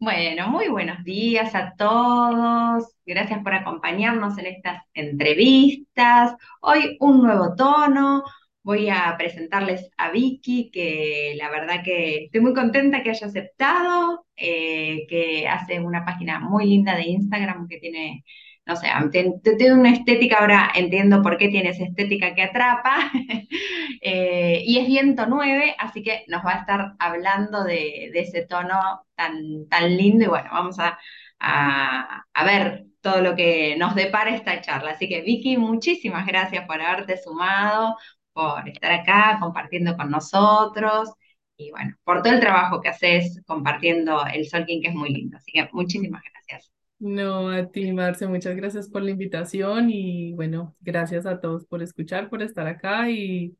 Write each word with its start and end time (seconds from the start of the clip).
Bueno, 0.00 0.48
muy 0.48 0.68
buenos 0.68 1.02
días 1.04 1.54
a 1.56 1.74
todos. 1.76 2.84
Gracias 3.04 3.42
por 3.42 3.52
acompañarnos 3.54 4.38
en 4.38 4.46
estas 4.46 4.82
entrevistas. 4.94 6.34
Hoy 6.60 6.96
un 7.00 7.22
nuevo 7.22 7.54
tono. 7.56 8.22
Voy 8.62 8.90
a 8.90 9.16
presentarles 9.18 9.90
a 9.96 10.10
Vicky, 10.12 10.70
que 10.70 11.34
la 11.36 11.50
verdad 11.50 11.82
que 11.84 12.24
estoy 12.26 12.40
muy 12.40 12.54
contenta 12.54 13.02
que 13.02 13.10
haya 13.10 13.26
aceptado, 13.26 14.24
eh, 14.36 15.06
que 15.08 15.48
hace 15.48 15.80
una 15.80 16.04
página 16.04 16.38
muy 16.40 16.66
linda 16.66 16.94
de 16.94 17.02
Instagram 17.08 17.66
que 17.68 17.78
tiene 17.78 18.24
no 18.68 18.76
sé, 18.76 18.88
tiene 19.10 19.72
una 19.72 19.90
estética, 19.92 20.38
ahora 20.40 20.70
entiendo 20.74 21.22
por 21.22 21.38
qué 21.38 21.48
tiene 21.48 21.70
esa 21.70 21.84
estética 21.84 22.34
que 22.34 22.42
atrapa, 22.42 23.10
eh, 24.02 24.62
y 24.64 24.78
es 24.78 24.86
viento 24.86 25.24
9, 25.26 25.74
así 25.78 26.02
que 26.02 26.24
nos 26.28 26.44
va 26.44 26.52
a 26.52 26.58
estar 26.60 26.92
hablando 26.98 27.64
de, 27.64 28.10
ese 28.14 28.46
tono 28.46 29.06
tan, 29.14 29.66
tan 29.70 29.96
lindo, 29.96 30.26
y 30.26 30.28
bueno, 30.28 30.50
vamos 30.52 30.78
a, 30.78 30.98
a, 31.40 32.44
ver 32.44 32.84
todo 33.00 33.22
lo 33.22 33.34
que 33.36 33.76
nos 33.78 33.94
depara 33.94 34.34
esta 34.34 34.60
charla. 34.60 34.90
Así 34.92 35.08
que 35.08 35.22
Vicky, 35.22 35.56
muchísimas 35.56 36.26
gracias 36.26 36.66
por 36.66 36.80
haberte 36.80 37.16
sumado, 37.16 37.96
por 38.32 38.68
estar 38.68 38.92
acá 38.92 39.38
compartiendo 39.40 39.96
con 39.96 40.10
nosotros 40.10 41.10
y 41.56 41.70
bueno, 41.70 41.96
por 42.04 42.22
todo 42.22 42.34
el 42.34 42.40
trabajo 42.40 42.80
que 42.80 42.88
haces 42.90 43.40
compartiendo 43.46 44.24
el 44.26 44.46
Solking, 44.48 44.82
que 44.82 44.88
es 44.88 44.94
muy 44.94 45.10
lindo. 45.10 45.36
Así 45.38 45.52
que 45.52 45.68
muchísimas 45.72 46.22
gracias. 46.32 46.77
No, 46.98 47.48
a 47.50 47.70
ti, 47.70 47.92
Marce, 47.92 48.26
muchas 48.26 48.56
gracias 48.56 48.88
por 48.88 49.02
la 49.02 49.10
invitación 49.10 49.88
y 49.90 50.32
bueno, 50.32 50.74
gracias 50.80 51.26
a 51.26 51.40
todos 51.40 51.64
por 51.64 51.82
escuchar, 51.82 52.28
por 52.28 52.42
estar 52.42 52.66
acá 52.66 53.08
y 53.08 53.56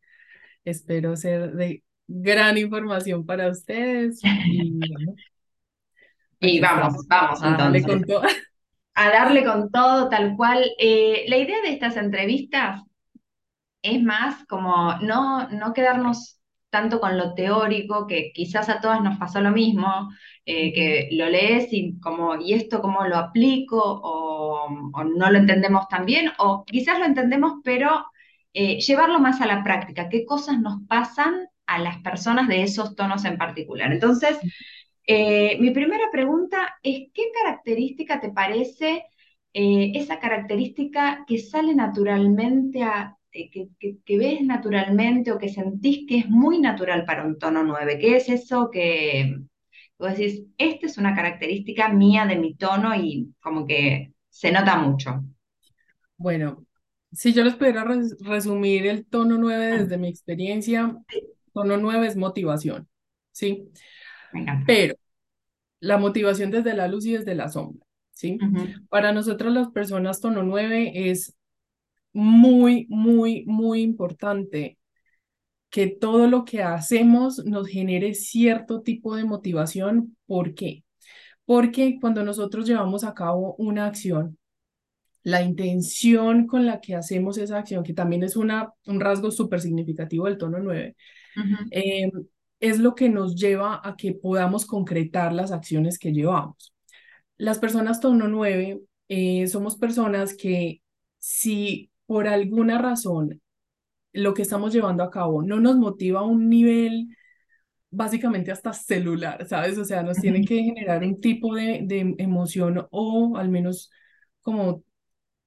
espero 0.65 1.15
ser 1.15 1.53
de 1.53 1.85
gran 2.09 2.59
información 2.59 3.25
para 3.25 3.49
ustedes. 3.49 4.21
Y, 6.41 6.61
vamos, 6.61 7.07
vamos 7.07 7.43
a 7.43 7.51
Darle 7.51 7.83
con 7.83 8.03
todo. 8.05 8.23
A 9.01 9.11
darle 9.11 9.45
con 9.45 9.71
todo, 9.71 10.09
tal 10.09 10.35
cual. 10.37 10.65
Eh, 10.77 11.25
la 11.29 11.37
idea 11.37 11.63
de 11.63 11.71
estas 11.71 11.97
entrevistas 11.97 12.83
es 13.81 14.03
más 14.03 14.45
como 14.47 14.95
no, 15.03 15.49
no 15.51 15.73
quedarnos 15.73 16.38
tanto 16.71 17.01
con 17.01 17.17
lo 17.17 17.35
teórico, 17.35 18.07
que 18.07 18.33
quizás 18.35 18.69
a 18.69 18.81
todas 18.81 19.03
nos 19.03 19.19
pasó 19.19 19.41
lo 19.41 19.51
mismo, 19.51 20.11
eh, 20.45 20.73
que 20.73 21.09
lo 21.13 21.29
lees 21.29 21.69
y 21.73 21.99
como, 22.01 22.37
¿y 22.41 22.55
esto 22.55 22.81
cómo 22.81 23.05
lo 23.05 23.17
aplico? 23.17 23.81
O, 23.83 24.69
no 25.05 25.31
lo 25.31 25.39
entendemos 25.39 25.89
tan 25.89 26.05
bien, 26.07 26.31
o 26.39 26.65
quizás 26.65 26.99
lo 26.99 27.07
entendemos, 27.07 27.55
pero 27.65 28.07
eh, 28.53 28.81
llevarlo 28.81 29.19
más 29.21 29.41
a 29.41 29.47
la 29.47 29.63
práctica, 29.65 30.09
qué 30.09 30.25
cosas 30.25 30.61
nos 30.61 30.83
pasan 30.89 31.49
a 31.67 31.79
las 31.79 31.99
personas 31.99 32.49
de 32.49 32.63
esos 32.63 32.97
tonos 32.97 33.25
en 33.25 33.39
particular. 33.39 33.93
Entonces, 33.93 34.39
eh, 35.07 35.59
mi 35.61 35.71
primera 35.71 36.05
pregunta 36.13 36.77
es, 36.83 37.09
¿qué 37.15 37.25
característica 37.43 38.21
te 38.21 38.31
parece 38.31 39.05
esa 39.53 40.21
característica 40.21 41.25
que 41.27 41.39
sale 41.39 41.75
naturalmente 41.75 42.85
a 42.85 43.18
eh, 43.33 43.51
que, 43.51 44.19
ves 44.19 44.43
naturalmente 44.43 45.33
o 45.33 45.39
que 45.39 45.49
sentís 45.49 46.07
que 46.09 46.19
es 46.19 46.29
muy 46.29 46.59
natural 46.61 47.05
para 47.05 47.25
un 47.25 47.39
tono 47.39 47.63
9? 47.63 47.99
¿Qué 47.99 48.17
es 48.17 48.29
eso 48.29 48.71
que 48.71 49.39
vos 49.99 50.17
decís, 50.17 50.45
esta 50.57 50.87
es 50.87 50.99
una 50.99 51.15
característica 51.15 51.89
mía 51.89 52.27
de 52.27 52.37
mi 52.37 52.55
tono 52.55 52.95
y 52.95 53.35
como 53.41 53.67
que 53.67 54.13
se 54.29 54.53
nota 54.53 54.79
mucho? 54.79 55.25
Bueno, 56.17 56.65
si 57.13 57.33
yo 57.33 57.45
les 57.45 57.55
pudiera 57.55 57.85
resumir 58.21 58.87
el 58.87 59.07
tono 59.07 59.39
9 59.39 59.79
desde 59.79 59.99
mi 59.99 60.09
experiencia, 60.09 60.97
tono 61.53 61.77
9 61.77 62.07
es 62.07 62.17
motivación, 62.17 62.89
¿sí? 63.33 63.71
Pero 64.67 64.95
la 65.81 65.99
motivación 65.99 66.51
desde 66.51 66.75
la 66.75 66.89
luz 66.89 67.07
y 67.07 67.13
desde 67.13 67.35
la 67.35 67.49
sombra, 67.49 67.87
¿sí? 68.11 68.39
Para 68.89 69.13
nosotros 69.13 69.53
las 69.53 69.69
personas 69.71 70.21
tono 70.21 70.43
9 70.43 71.11
es 71.11 71.35
muy, 72.13 72.87
muy, 72.89 73.45
muy 73.47 73.83
importante 73.83 74.79
que 75.71 75.87
todo 75.89 76.29
lo 76.29 76.45
que 76.45 76.63
hacemos 76.63 77.45
nos 77.45 77.69
genere 77.69 78.15
cierto 78.15 78.83
tipo 78.83 79.17
de 79.17 79.25
motivación. 79.25 80.17
¿Por 80.27 80.55
qué? 80.55 80.85
Porque 81.45 81.99
cuando 82.01 82.25
nosotros 82.25 82.67
llevamos 82.67 83.05
a 83.05 83.15
cabo 83.15 83.55
una 83.57 83.87
acción, 83.87 84.39
la 85.23 85.43
intención 85.43 86.47
con 86.47 86.67
la 86.67 86.81
que 86.81 86.95
hacemos 86.95 87.39
esa 87.39 87.59
acción, 87.59 87.85
que 87.85 87.95
también 87.95 88.23
es 88.23 88.37
una, 88.37 88.73
un 88.87 89.01
rasgo 89.01 89.31
súper 89.31 89.61
significativo 89.61 90.27
del 90.27 90.39
tono 90.39 90.59
9, 90.59 90.97
em, 91.71 92.11
es 92.61 92.79
lo 92.79 92.95
que 92.95 93.09
nos 93.09 93.37
lleva 93.37 93.81
a 93.85 93.97
que 93.97 94.15
podamos 94.15 94.67
concretar 94.67 95.33
las 95.33 95.53
acciones 95.53 95.99
que 95.99 96.13
llevamos. 96.13 96.75
Las 97.37 97.59
personas 97.59 98.01
tono 98.01 98.29
9 98.29 98.81
eh, 99.09 99.47
somos 99.49 99.77
personas 99.77 100.35
que 100.37 100.83
si 101.19 101.91
por 102.09 102.27
alguna 102.27 102.79
razón 102.79 103.43
lo 104.15 104.33
que 104.33 104.41
estamos 104.41 104.73
llevando 104.73 105.03
a 105.03 105.11
cabo 105.11 105.43
no 105.43 105.61
nos 105.61 105.77
motiva 105.77 106.21
a 106.21 106.25
un 106.25 106.49
nivel 106.49 107.09
básicamente 107.91 108.51
hasta 108.51 108.73
celular, 108.73 109.47
¿sabes? 109.47 109.77
O 109.77 109.85
sea, 109.85 110.03
nos 110.03 110.17
tiene 110.17 110.43
que 110.43 110.63
generar 110.63 111.03
un 111.05 111.21
tipo 111.21 111.55
de, 111.55 111.83
de 111.85 112.15
emoción 112.17 112.87
o 112.91 113.37
al 113.37 113.51
menos 113.51 113.91
como, 114.41 114.85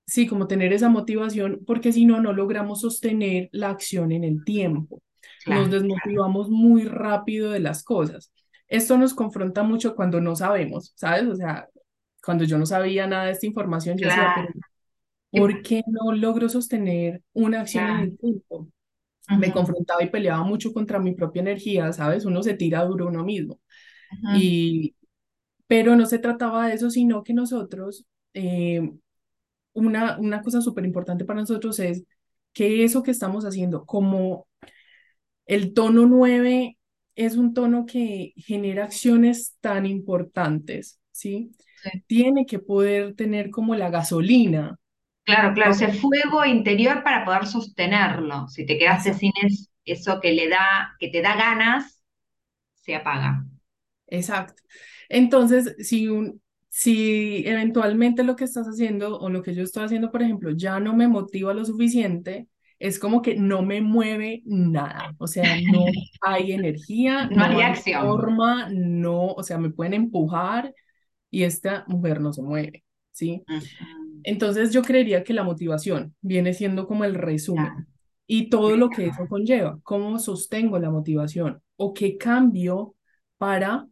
sí, 0.05 0.27
como 0.27 0.45
tener 0.47 0.71
esa 0.71 0.87
motivación, 0.89 1.61
porque 1.65 1.91
si 1.91 2.05
no, 2.05 2.21
no 2.21 2.31
logramos 2.31 2.81
sostener 2.81 3.49
la 3.51 3.71
acción 3.71 4.11
en 4.11 4.23
el 4.23 4.43
tiempo. 4.43 5.01
nos 5.47 5.71
desmotivamos 5.71 6.49
muy 6.51 6.83
rápido 6.85 7.51
de 7.51 7.59
las 7.59 7.83
cosas. 7.83 8.31
Esto 8.67 8.99
nos 8.99 9.15
confronta 9.15 9.63
mucho 9.63 9.95
cuando 9.95 10.21
no 10.21 10.35
sabemos, 10.35 10.93
¿sabes? 10.95 11.25
O 11.25 11.35
sea, 11.35 11.67
cuando 12.23 12.43
yo 12.43 12.59
no 12.59 12.67
sabía 12.67 13.07
nada 13.07 13.25
de 13.25 13.31
esta 13.31 13.47
información, 13.47 13.97
yo 13.97 14.07
decía, 14.07 14.31
pero 14.35 14.49
¿Por 15.31 15.61
qué 15.61 15.83
no 15.87 16.11
logro 16.11 16.49
sostener 16.49 17.21
una 17.33 17.61
acción 17.61 17.89
en 17.89 17.99
el 17.99 18.17
tiempo? 18.17 18.67
Me 19.37 19.51
confrontaba 19.51 20.03
y 20.03 20.09
peleaba 20.09 20.43
mucho 20.43 20.73
contra 20.73 20.99
mi 20.99 21.13
propia 21.13 21.41
energía, 21.41 21.93
¿sabes? 21.93 22.25
Uno 22.25 22.43
se 22.43 22.53
tira 22.53 22.83
duro 22.83 23.07
uno 23.07 23.23
mismo. 23.23 23.61
Y, 24.35 24.95
pero 25.67 25.95
no 25.95 26.05
se 26.05 26.19
trataba 26.19 26.67
de 26.67 26.73
eso, 26.73 26.89
sino 26.89 27.23
que 27.23 27.33
nosotros, 27.33 28.05
eh, 28.33 28.91
una, 29.73 30.17
una 30.19 30.41
cosa 30.41 30.61
súper 30.61 30.83
importante 30.85 31.23
para 31.23 31.39
nosotros 31.39 31.79
es 31.79 32.03
que 32.51 32.83
eso 32.83 33.03
que 33.03 33.11
estamos 33.11 33.45
haciendo, 33.45 33.85
como 33.85 34.47
el 35.45 35.73
tono 35.73 36.05
9 36.07 36.77
es 37.15 37.37
un 37.37 37.53
tono 37.53 37.85
que 37.85 38.33
genera 38.35 38.85
acciones 38.85 39.55
tan 39.61 39.85
importantes, 39.85 40.99
¿sí? 41.11 41.51
sí. 41.81 42.03
Tiene 42.07 42.45
que 42.45 42.59
poder 42.59 43.15
tener 43.15 43.49
como 43.49 43.75
la 43.75 43.89
gasolina 43.89 44.77
Claro, 45.23 45.53
claro, 45.53 45.71
ese 45.71 45.93
fuego 45.93 46.45
interior 46.45 47.03
para 47.03 47.23
poder 47.23 47.45
sostenerlo. 47.45 48.47
Si 48.47 48.65
te 48.65 48.77
quedaste 48.77 49.13
sin 49.13 49.31
eso 49.85 50.19
que 50.19 50.33
le 50.33 50.49
da, 50.49 50.95
que 50.99 51.09
te 51.09 51.21
da 51.21 51.35
ganas, 51.35 52.03
se 52.73 52.95
apaga. 52.95 53.45
Exacto. 54.07 54.61
Entonces, 55.09 55.75
si 55.79 56.07
un, 56.07 56.41
si 56.69 57.43
eventualmente 57.45 58.23
lo 58.23 58.35
que 58.35 58.45
estás 58.45 58.65
haciendo 58.67 59.19
o 59.19 59.29
lo 59.29 59.43
que 59.43 59.53
yo 59.53 59.63
estoy 59.63 59.83
haciendo, 59.83 60.11
por 60.11 60.21
ejemplo, 60.21 60.51
ya 60.51 60.79
no 60.79 60.95
me 60.95 61.07
motiva 61.07 61.53
lo 61.53 61.65
suficiente, 61.65 62.47
es 62.79 62.97
como 62.97 63.21
que 63.21 63.35
no 63.35 63.61
me 63.61 63.81
mueve 63.81 64.41
nada. 64.45 65.13
O 65.19 65.27
sea, 65.27 65.43
no 65.71 65.85
hay 66.21 66.53
energía, 66.53 67.27
no, 67.27 67.43
hay, 67.43 67.61
acción. 67.61 68.01
forma, 68.01 68.69
no, 68.71 69.27
o 69.27 69.43
sea, 69.43 69.57
me 69.57 69.69
pueden 69.69 69.93
empujar 69.93 70.73
y 71.29 71.43
esta 71.43 71.85
mujer 71.87 72.21
no 72.21 72.33
se 72.33 72.41
mueve, 72.41 72.83
¿sí? 73.11 73.43
Entonces 74.23 74.71
yo 74.73 74.83
creería 74.83 75.23
que 75.23 75.33
la 75.33 75.43
motivación 75.43 76.15
viene 76.21 76.53
siendo 76.53 76.87
como 76.87 77.03
el 77.05 77.15
resumen 77.15 77.75
y 78.27 78.49
todo 78.49 78.77
lo 78.77 78.89
que 78.91 79.07
eso 79.07 79.27
conlleva, 79.27 79.79
cómo 79.83 80.19
sostengo 80.19 80.79
la 80.79 80.89
motivación 80.91 81.61
o 81.77 81.93
qué 81.93 82.17
cambio 82.17 82.95
para 83.37 83.87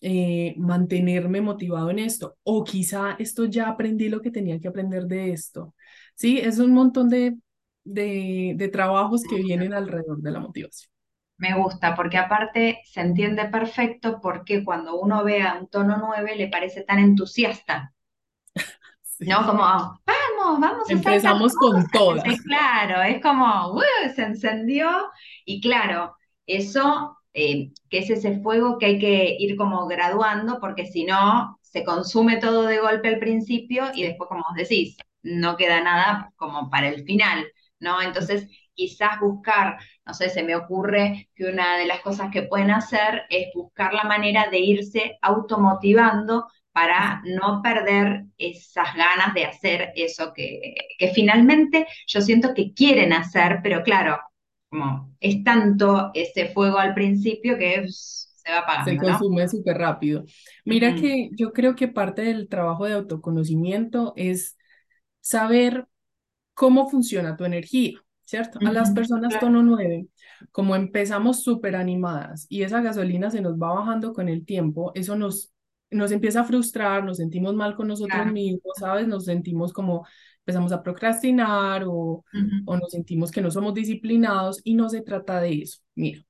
eh, 0.00 0.54
mantenerme 0.58 1.40
motivado 1.40 1.90
en 1.90 1.98
esto 2.00 2.36
o 2.44 2.64
quizá 2.64 3.16
esto 3.18 3.44
ya 3.46 3.68
aprendí 3.68 4.08
lo 4.08 4.20
que 4.22 4.30
tenía 4.30 4.60
que 4.60 4.68
aprender 4.68 5.04
de 5.06 5.32
esto. 5.32 5.74
Sí, 6.14 6.38
es 6.38 6.58
un 6.58 6.72
montón 6.72 7.08
de, 7.08 7.36
de, 7.84 8.54
de 8.56 8.68
trabajos 8.68 9.26
que 9.26 9.38
vienen 9.38 9.74
alrededor 9.74 10.20
de 10.20 10.30
la 10.32 10.40
motivación. 10.40 10.90
Me 11.36 11.54
gusta, 11.54 11.94
porque 11.94 12.16
aparte 12.18 12.80
se 12.84 13.00
entiende 13.02 13.44
perfecto 13.46 14.18
porque 14.22 14.64
cuando 14.64 14.98
uno 14.98 15.24
ve 15.24 15.42
a 15.42 15.58
un 15.58 15.68
tono 15.68 15.96
9 15.98 16.36
le 16.36 16.48
parece 16.48 16.82
tan 16.84 16.98
entusiasta 17.00 17.92
¿no? 19.26 19.46
Como, 19.46 19.62
vamos, 19.62 20.60
vamos. 20.60 20.90
Empezamos 20.90 21.54
con 21.54 21.86
todo. 21.88 22.22
Claro, 22.44 23.02
es 23.02 23.20
como, 23.22 23.80
se 24.14 24.22
encendió 24.22 24.88
y 25.44 25.60
claro, 25.60 26.16
eso, 26.46 27.18
eh, 27.34 27.70
que 27.88 27.98
es 27.98 28.10
ese 28.10 28.40
fuego 28.40 28.78
que 28.78 28.86
hay 28.86 28.98
que 28.98 29.36
ir 29.38 29.56
como 29.56 29.86
graduando 29.86 30.58
porque 30.60 30.86
si 30.86 31.04
no, 31.04 31.58
se 31.62 31.84
consume 31.84 32.36
todo 32.36 32.64
de 32.64 32.78
golpe 32.78 33.08
al 33.08 33.18
principio 33.18 33.90
y 33.94 34.02
después, 34.02 34.28
como 34.28 34.44
os 34.50 34.54
decís, 34.56 34.96
no 35.22 35.56
queda 35.56 35.80
nada 35.82 36.32
como 36.36 36.68
para 36.68 36.88
el 36.88 37.04
final, 37.04 37.46
¿no? 37.78 38.02
Entonces, 38.02 38.48
quizás 38.74 39.20
buscar, 39.20 39.78
no 40.04 40.14
sé, 40.14 40.28
se 40.28 40.42
me 40.42 40.56
ocurre 40.56 41.30
que 41.34 41.46
una 41.46 41.76
de 41.78 41.86
las 41.86 42.00
cosas 42.00 42.30
que 42.30 42.42
pueden 42.42 42.70
hacer 42.70 43.22
es 43.30 43.48
buscar 43.54 43.94
la 43.94 44.04
manera 44.04 44.48
de 44.50 44.58
irse 44.58 45.18
automotivando 45.22 46.48
para 46.72 47.22
no 47.24 47.60
perder 47.62 48.24
esas 48.38 48.94
ganas 48.94 49.34
de 49.34 49.44
hacer 49.44 49.92
eso 49.94 50.32
que, 50.34 50.74
que 50.98 51.08
finalmente 51.08 51.86
yo 52.06 52.20
siento 52.20 52.54
que 52.54 52.72
quieren 52.72 53.12
hacer, 53.12 53.60
pero 53.62 53.82
claro, 53.82 54.18
como 54.70 55.14
es 55.20 55.44
tanto 55.44 56.10
ese 56.14 56.48
fuego 56.48 56.78
al 56.78 56.94
principio 56.94 57.58
que 57.58 57.84
se 57.88 58.50
va 58.50 58.60
apagando. 58.60 58.90
Se 58.90 58.96
consume 58.96 59.48
súper 59.48 59.76
rápido. 59.76 60.24
Mira 60.64 60.94
que 60.94 61.28
yo 61.32 61.52
creo 61.52 61.76
que 61.76 61.88
parte 61.88 62.22
del 62.22 62.48
trabajo 62.48 62.86
de 62.86 62.94
autoconocimiento 62.94 64.14
es 64.16 64.56
saber 65.20 65.86
cómo 66.54 66.88
funciona 66.88 67.36
tu 67.36 67.44
energía, 67.44 68.00
¿cierto? 68.22 68.58
A 68.66 68.72
las 68.72 68.90
personas 68.92 69.38
tono 69.38 69.62
9, 69.62 70.06
como 70.50 70.74
empezamos 70.74 71.42
súper 71.42 71.76
animadas 71.76 72.46
y 72.48 72.62
esa 72.62 72.80
gasolina 72.80 73.30
se 73.30 73.40
nos 73.40 73.54
va 73.54 73.74
bajando 73.74 74.12
con 74.12 74.28
el 74.28 74.44
tiempo, 74.44 74.92
eso 74.94 75.16
nos, 75.16 75.52
nos 75.92 76.12
empieza 76.12 76.40
a 76.40 76.44
frustrar, 76.44 77.04
nos 77.04 77.18
sentimos 77.18 77.54
mal 77.54 77.74
con 77.74 77.88
nosotros 77.88 78.26
mismos, 78.32 78.72
¿sabes? 78.78 79.06
Nos 79.06 79.24
sentimos 79.24 79.72
como 79.72 80.06
empezamos 80.38 80.72
a 80.72 80.82
procrastinar 80.82 81.84
o, 81.86 82.24
o 82.64 82.76
nos 82.76 82.90
sentimos 82.90 83.30
que 83.30 83.42
no 83.42 83.50
somos 83.50 83.74
disciplinados 83.74 84.60
y 84.64 84.74
no 84.74 84.88
se 84.88 85.02
trata 85.02 85.40
de 85.40 85.62
eso. 85.62 85.78
Mira, 85.94 86.22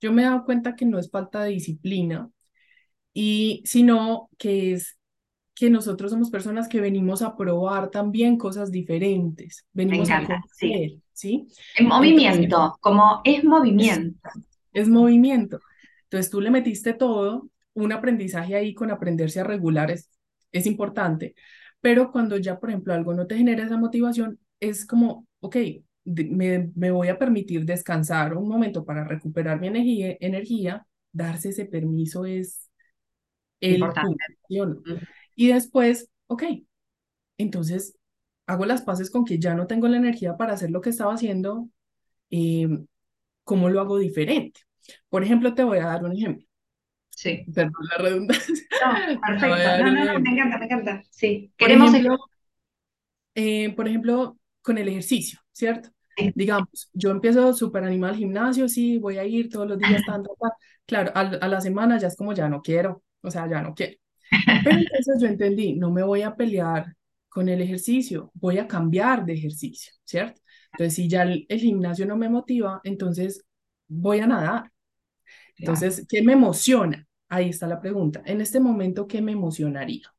yo 0.00 0.12
me 0.12 0.22
he 0.22 0.24
dado 0.24 0.44
cuenta 0.44 0.74
que 0.74 0.86
no 0.86 0.98
es 0.98 1.10
falta 1.10 1.42
de 1.42 1.50
disciplina, 1.50 2.30
y 3.20 3.62
sino 3.64 4.30
que 4.38 4.74
es 4.74 4.96
que 5.54 5.70
nosotros 5.70 6.12
somos 6.12 6.30
personas 6.30 6.68
que 6.68 6.80
venimos 6.80 7.20
a 7.20 7.36
probar 7.36 7.90
también 7.90 8.38
cosas 8.38 8.70
diferentes, 8.70 9.66
venimos 9.72 10.08
a 10.08 10.24
conocer, 10.24 10.92
¿sí? 11.12 11.48
En 11.76 11.88
movimiento, 11.88 12.78
como 12.80 13.20
es 13.24 13.42
movimiento. 13.42 14.20
Es, 14.72 14.82
es, 14.84 14.88
movimiento. 14.88 15.58
Entonces 16.04 16.30
tú 16.30 16.40
le 16.40 16.52
metiste 16.52 16.94
todo, 16.94 17.48
un 17.84 17.92
aprendizaje 17.92 18.54
ahí 18.56 18.74
con 18.74 18.90
aprenderse 18.90 19.40
a 19.40 19.44
regular 19.44 19.90
es, 19.90 20.10
es 20.52 20.66
importante, 20.66 21.34
pero 21.80 22.10
cuando 22.12 22.36
ya, 22.38 22.58
por 22.58 22.70
ejemplo, 22.70 22.94
algo 22.94 23.14
no 23.14 23.26
te 23.26 23.36
genera 23.36 23.64
esa 23.64 23.76
motivación, 23.76 24.38
es 24.60 24.86
como, 24.86 25.26
ok, 25.40 25.56
me, 26.04 26.70
me 26.74 26.90
voy 26.90 27.08
a 27.08 27.18
permitir 27.18 27.64
descansar 27.64 28.34
un 28.36 28.48
momento 28.48 28.84
para 28.84 29.04
recuperar 29.04 29.60
mi 29.60 29.68
energía, 29.68 30.16
energía 30.20 30.86
darse 31.12 31.50
ese 31.50 31.66
permiso 31.66 32.24
es 32.24 32.70
el 33.60 33.74
Importante. 33.74 34.24
Y 35.36 35.48
después, 35.52 36.10
ok, 36.26 36.42
entonces 37.38 37.96
hago 38.46 38.66
las 38.66 38.82
paces 38.82 39.10
con 39.10 39.24
que 39.24 39.38
ya 39.38 39.54
no 39.54 39.66
tengo 39.66 39.88
la 39.88 39.98
energía 39.98 40.36
para 40.36 40.54
hacer 40.54 40.70
lo 40.70 40.80
que 40.80 40.90
estaba 40.90 41.14
haciendo, 41.14 41.68
em, 42.30 42.86
¿cómo 43.44 43.70
lo 43.70 43.80
hago 43.82 43.98
diferente? 43.98 44.62
Por 45.10 45.24
ejemplo, 45.24 45.54
te 45.54 45.64
voy 45.64 45.80
a 45.80 45.86
dar 45.86 46.04
un 46.04 46.14
ejemplo. 46.14 46.46
Sí. 47.18 47.44
Perdón 47.52 47.72
la 47.90 48.04
redundancia. 48.04 48.54
No, 48.80 49.20
perfecto. 49.26 49.84
No, 49.84 49.90
no, 49.90 50.04
no, 50.04 50.20
me 50.20 50.30
encanta, 50.30 50.58
me 50.58 50.64
encanta. 50.66 51.02
Sí. 51.10 51.52
Queremos 51.56 51.90
por 51.90 51.96
ejemplo, 51.98 52.18
eh, 53.34 53.74
por 53.74 53.88
ejemplo, 53.88 54.38
con 54.62 54.78
el 54.78 54.86
ejercicio, 54.86 55.40
¿cierto? 55.50 55.88
Digamos, 56.36 56.90
yo 56.92 57.10
empiezo 57.10 57.52
súper 57.54 57.82
animal 57.82 58.10
al 58.10 58.16
gimnasio, 58.16 58.68
sí, 58.68 58.98
voy 58.98 59.18
a 59.18 59.24
ir 59.24 59.48
todos 59.48 59.66
los 59.66 59.78
días, 59.78 60.02
tanto, 60.06 60.36
claro, 60.86 61.10
a, 61.12 61.20
a, 61.20 61.48
la 61.48 61.60
semana 61.60 61.98
ya 61.98 62.06
es 62.06 62.16
como 62.16 62.32
ya 62.32 62.48
no 62.48 62.62
quiero, 62.62 63.02
o 63.20 63.30
sea, 63.32 63.48
ya 63.48 63.62
no 63.62 63.74
quiero. 63.74 63.96
Pero 64.62 64.78
entonces 64.78 65.20
yo 65.20 65.26
entendí, 65.26 65.74
no 65.74 65.90
me 65.90 66.04
voy 66.04 66.22
a 66.22 66.36
pelear 66.36 66.94
con 67.28 67.48
el 67.48 67.60
ejercicio, 67.60 68.30
voy 68.34 68.58
a 68.58 68.68
cambiar 68.68 69.24
de 69.24 69.32
ejercicio, 69.32 69.92
¿cierto? 70.04 70.40
Entonces, 70.72 70.94
si 70.94 71.08
ya 71.08 71.22
el, 71.22 71.46
el 71.48 71.58
gimnasio 71.58 72.06
no 72.06 72.16
me 72.16 72.28
motiva, 72.28 72.80
entonces 72.84 73.44
voy 73.88 74.20
a 74.20 74.28
nadar. 74.28 74.70
Entonces, 75.56 76.06
¿qué 76.08 76.22
me 76.22 76.34
emociona? 76.34 77.07
Ahí 77.28 77.50
está 77.50 77.66
la 77.66 77.80
pregunta. 77.80 78.22
En 78.24 78.40
este 78.40 78.60
momento, 78.60 79.06
¿qué 79.06 79.20
me 79.20 79.32
emocionaría? 79.32 80.12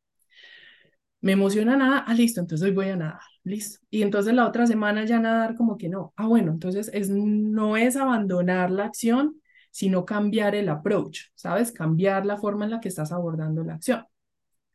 Me 1.21 1.33
emociona 1.33 1.75
nada, 1.75 2.06
ah, 2.07 2.13
listo, 2.13 2.39
entonces 2.39 2.65
hoy 2.65 2.73
voy 2.73 2.88
a 2.89 2.95
nadar, 2.95 3.19
listo. 3.44 3.79
Y 3.89 4.03
entonces 4.03 4.33
la 4.33 4.47
otra 4.47 4.65
semana 4.67 5.03
ya 5.06 5.19
nadar 5.19 5.56
como 5.56 5.77
que 5.77 5.89
no. 5.89 6.13
Ah, 6.15 6.27
bueno, 6.27 6.51
entonces 6.51 6.89
es, 6.94 7.09
no 7.09 7.75
es 7.75 7.97
abandonar 7.97 8.71
la 8.71 8.85
acción, 8.85 9.41
sino 9.71 10.06
cambiar 10.06 10.56
el 10.56 10.69
approach, 10.69 11.23
¿sabes? 11.35 11.71
Cambiar 11.73 12.25
la 12.25 12.38
forma 12.38 12.65
en 12.65 12.71
la 12.71 12.79
que 12.79 12.88
estás 12.88 13.12
abordando 13.12 13.63
la 13.63 13.73
acción. 13.75 14.05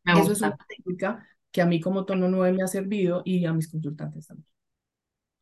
Eso 0.05 0.33
es 0.33 0.41
una 0.43 0.57
técnica 0.69 1.27
que 1.51 1.63
a 1.63 1.67
mí 1.67 1.81
como 1.81 2.05
tono 2.05 2.29
9 2.29 2.53
me 2.57 2.63
ha 2.63 2.67
servido 2.67 3.23
y 3.25 3.47
a 3.47 3.53
mis 3.55 3.71
consultantes 3.71 4.27
también. 4.27 4.54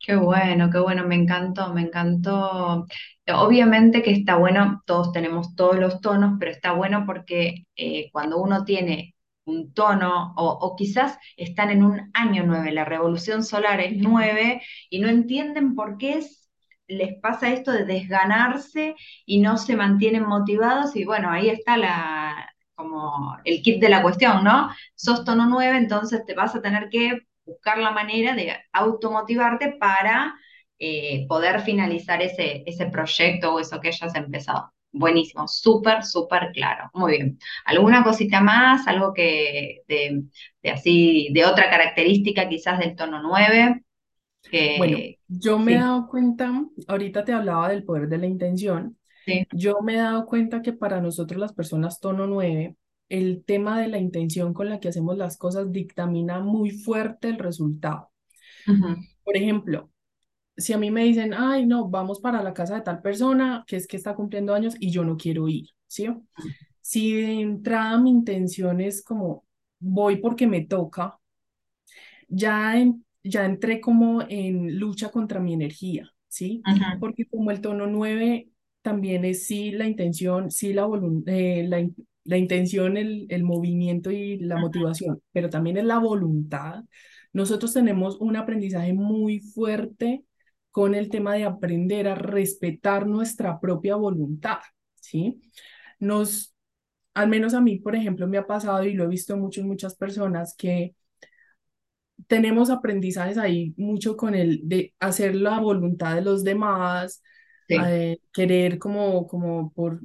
Qué 0.03 0.15
bueno, 0.17 0.69
qué 0.69 0.79
bueno, 0.79 1.05
me 1.07 1.15
encantó, 1.15 1.73
me 1.73 1.81
encantó. 1.83 2.85
Obviamente 3.33 4.03
que 4.03 4.11
está 4.11 4.35
bueno, 4.35 4.83
todos 4.85 5.13
tenemos 5.13 5.55
todos 5.55 5.77
los 5.79 6.01
tonos, 6.01 6.35
pero 6.39 6.51
está 6.51 6.73
bueno 6.73 7.05
porque 7.05 7.65
eh, 7.77 8.09
cuando 8.11 8.37
uno 8.41 8.65
tiene 8.65 9.15
un 9.45 9.73
tono, 9.73 10.33
o, 10.37 10.75
quizás 10.77 11.17
están 11.37 11.69
en 11.69 11.83
un 11.83 12.11
año 12.13 12.43
9, 12.45 12.71
la 12.73 12.85
revolución 12.85 13.43
solar 13.45 13.79
es 13.79 13.97
9, 13.97 14.61
y 14.89 14.99
no 14.99 15.07
entienden 15.09 15.75
por 15.75 15.97
qué 15.97 16.21
les 16.87 17.19
pasa 17.21 17.51
esto 17.53 17.71
de 17.71 17.85
desganarse 17.85 18.95
y 19.25 19.39
no 19.39 19.57
se 19.57 19.75
mantienen 19.77 20.23
motivados, 20.25 20.95
y 20.97 21.05
bueno, 21.05 21.29
ahí 21.31 21.49
está 21.49 21.77
la, 21.77 22.49
como 22.75 23.37
el 23.45 23.61
kit 23.61 23.81
de 23.81 23.89
la 23.89 24.01
cuestión, 24.01 24.43
¿no? 24.43 24.69
Sos 24.95 25.23
tono 25.25 25.45
9, 25.47 25.77
entonces 25.77 26.25
te 26.25 26.33
vas 26.35 26.55
a 26.55 26.61
tener 26.61 26.89
que 26.89 27.19
buscar 27.45 27.77
la 27.77 27.91
manera 27.91 28.35
de 28.35 28.55
automotivarte 28.71 29.77
para 29.79 30.35
eh, 30.79 31.25
poder 31.27 31.61
finalizar 31.61 32.21
ese, 32.21 32.63
ese 32.65 32.87
proyecto 32.87 33.53
o 33.53 33.59
eso 33.59 33.79
que 33.79 33.89
hayas 33.89 34.15
empezado. 34.15 34.73
Buenísimo, 34.91 35.47
súper, 35.47 36.03
súper 36.03 36.51
claro. 36.53 36.89
Muy 36.93 37.13
bien. 37.13 37.39
¿Alguna 37.65 38.03
cosita 38.03 38.41
más? 38.41 38.87
¿Algo 38.87 39.11
que 39.11 39.81
de, 39.87 40.23
así, 40.71 41.29
de 41.33 41.45
otra 41.45 41.69
característica 41.69 42.47
quizás 42.47 42.79
del 42.79 42.95
tono 42.95 43.21
9? 43.23 43.83
bueno, 44.77 44.97
yo 45.27 45.57
me 45.57 45.73
he 45.73 45.79
dado 45.79 46.07
cuenta, 46.07 46.51
ahorita 46.87 47.23
te 47.23 47.33
hablaba 47.33 47.69
del 47.69 47.83
poder 47.83 48.07
de 48.07 48.17
la 48.19 48.27
intención. 48.27 48.97
Sí. 49.25 49.47
Yo 49.51 49.81
me 49.81 49.93
he 49.95 49.97
dado 49.97 50.25
cuenta 50.27 50.61
que 50.61 50.73
para 50.73 51.01
nosotros 51.01 51.39
las 51.39 51.53
personas 51.53 51.99
tono 51.99 52.27
9, 52.27 52.75
el 53.13 53.43
tema 53.45 53.79
de 53.79 53.89
la 53.89 53.99
intención 53.99 54.55
con 54.55 54.69
la 54.69 54.79
que 54.79 54.87
hacemos 54.87 55.17
las 55.17 55.37
cosas 55.37 55.71
dictamina 55.71 56.39
muy 56.39 56.71
fuerte 56.71 57.27
el 57.27 57.37
resultado. 57.37 58.09
Por 59.23 59.37
ejemplo, 59.37 59.91
si 60.57 60.73
a 60.73 60.79
mí 60.79 60.89
me 60.89 61.03
dicen, 61.03 61.31
ay, 61.35 61.67
no, 61.67 61.87
vamos 61.89 62.19
para 62.19 62.41
la 62.41 62.55
casa 62.55 62.73
de 62.73 62.81
tal 62.81 63.03
persona 63.03 63.65
que 63.67 63.75
es 63.75 63.85
que 63.85 63.97
está 63.97 64.15
cumpliendo 64.15 64.55
años 64.55 64.75
y 64.79 64.89
yo 64.89 65.05
no 65.05 65.15
quiero 65.15 65.47
ir, 65.47 65.67
¿sí? 65.85 66.07
Si 66.81 67.13
de 67.13 67.39
entrada 67.39 67.99
mi 67.99 68.09
intención 68.09 68.81
es 68.81 69.03
como, 69.03 69.45
voy 69.79 70.15
porque 70.15 70.47
me 70.47 70.61
toca, 70.61 71.19
ya, 72.27 72.73
ya 73.23 73.45
entré 73.45 73.79
como 73.79 74.23
en 74.27 74.79
lucha 74.79 75.09
contra 75.09 75.39
mi 75.39 75.53
energía, 75.53 76.11
¿sí? 76.27 76.63
Porque 76.99 77.27
como 77.27 77.51
el 77.51 77.61
tono 77.61 77.85
9 77.85 78.49
también 78.81 79.23
es 79.23 79.45
sí 79.45 79.71
la 79.71 79.85
intención, 79.85 80.49
sí 80.49 80.73
la, 80.73 80.89
eh, 81.27 81.67
la, 81.67 81.87
la 82.23 82.37
intención, 82.37 82.97
el, 82.97 83.25
el 83.29 83.43
movimiento 83.43 84.11
y 84.11 84.37
la 84.39 84.57
motivación, 84.57 85.21
pero 85.31 85.49
también 85.49 85.77
es 85.77 85.85
la 85.85 85.99
voluntad. 85.99 86.83
Nosotros 87.33 87.73
tenemos 87.73 88.17
un 88.19 88.35
aprendizaje 88.35 88.93
muy 88.93 89.39
fuerte 89.39 90.23
con 90.71 90.95
el 90.95 91.09
tema 91.09 91.35
de 91.35 91.45
aprender 91.45 92.07
a 92.07 92.15
respetar 92.15 93.07
nuestra 93.07 93.59
propia 93.59 93.95
voluntad, 93.95 94.59
¿sí? 94.95 95.41
Nos, 95.99 96.55
al 97.13 97.29
menos 97.29 97.53
a 97.53 97.61
mí, 97.61 97.77
por 97.79 97.95
ejemplo, 97.95 98.27
me 98.27 98.37
ha 98.37 98.47
pasado 98.47 98.83
y 98.83 98.93
lo 98.93 99.03
he 99.05 99.07
visto 99.07 99.37
mucho 99.37 99.61
en 99.61 99.67
muchas 99.67 99.95
personas 99.95 100.55
que 100.57 100.95
tenemos 102.27 102.69
aprendizajes 102.69 103.37
ahí 103.37 103.73
mucho 103.77 104.15
con 104.17 104.35
el 104.35 104.61
de 104.63 104.93
hacer 104.99 105.35
la 105.35 105.59
voluntad 105.59 106.15
de 106.15 106.21
los 106.21 106.43
demás, 106.43 107.21
eh, 107.67 108.19
querer 108.31 108.79
como, 108.79 109.27
como 109.27 109.71
por 109.73 110.01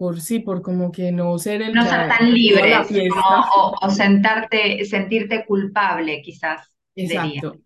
por 0.00 0.18
sí, 0.22 0.38
por 0.38 0.62
como 0.62 0.90
que 0.90 1.12
no 1.12 1.38
ser 1.38 1.60
el 1.60 1.74
no 1.74 1.84
ser 1.84 2.08
tan 2.08 2.32
libre 2.32 2.72
o, 2.74 3.74
o, 3.82 3.90
sentarte, 3.90 4.82
sentirte 4.86 5.44
culpable 5.44 6.22
quizás. 6.22 6.74
Exacto, 6.94 7.58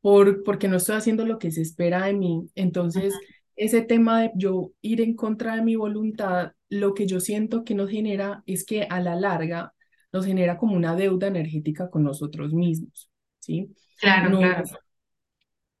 por, 0.00 0.42
porque 0.44 0.66
no 0.66 0.78
estoy 0.78 0.96
haciendo 0.96 1.26
lo 1.26 1.38
que 1.38 1.50
se 1.50 1.60
espera 1.60 2.06
de 2.06 2.14
mí. 2.14 2.48
Entonces, 2.54 3.12
ese 3.54 3.82
tema 3.82 4.22
de 4.22 4.30
yo 4.34 4.70
ir 4.80 5.02
en 5.02 5.14
contra 5.14 5.56
de 5.56 5.60
mi 5.60 5.76
voluntad, 5.76 6.52
lo 6.70 6.94
que 6.94 7.06
yo 7.06 7.20
siento 7.20 7.64
que 7.64 7.74
nos 7.74 7.90
genera 7.90 8.42
es 8.46 8.64
que 8.64 8.84
a 8.84 8.98
la 9.00 9.14
larga 9.14 9.74
nos 10.10 10.24
genera 10.24 10.56
como 10.56 10.76
una 10.76 10.96
deuda 10.96 11.26
energética 11.26 11.90
con 11.90 12.02
nosotros 12.02 12.54
mismos, 12.54 13.10
¿sí? 13.40 13.74
Claro, 14.00 14.38
claro. 14.38 14.64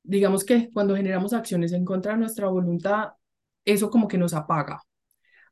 Digamos 0.02 0.44
que 0.44 0.68
cuando 0.70 0.96
generamos 0.96 1.32
acciones 1.32 1.72
en 1.72 1.86
contra 1.86 2.12
de 2.12 2.18
nuestra 2.18 2.48
voluntad, 2.48 3.12
eso 3.64 3.88
como 3.88 4.06
que 4.06 4.18
nos 4.18 4.34
apaga, 4.34 4.82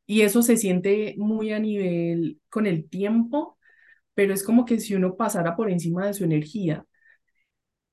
y 0.06 0.22
eso 0.22 0.42
se 0.42 0.56
siente 0.56 1.14
muy 1.18 1.52
a 1.52 1.58
nivel 1.58 2.40
con 2.48 2.66
el 2.66 2.88
tiempo, 2.88 3.58
pero 4.14 4.34
es 4.34 4.42
como 4.42 4.64
que 4.64 4.80
si 4.80 4.94
uno 4.94 5.16
pasara 5.16 5.56
por 5.56 5.70
encima 5.70 6.06
de 6.06 6.14
su 6.14 6.24
energía. 6.24 6.86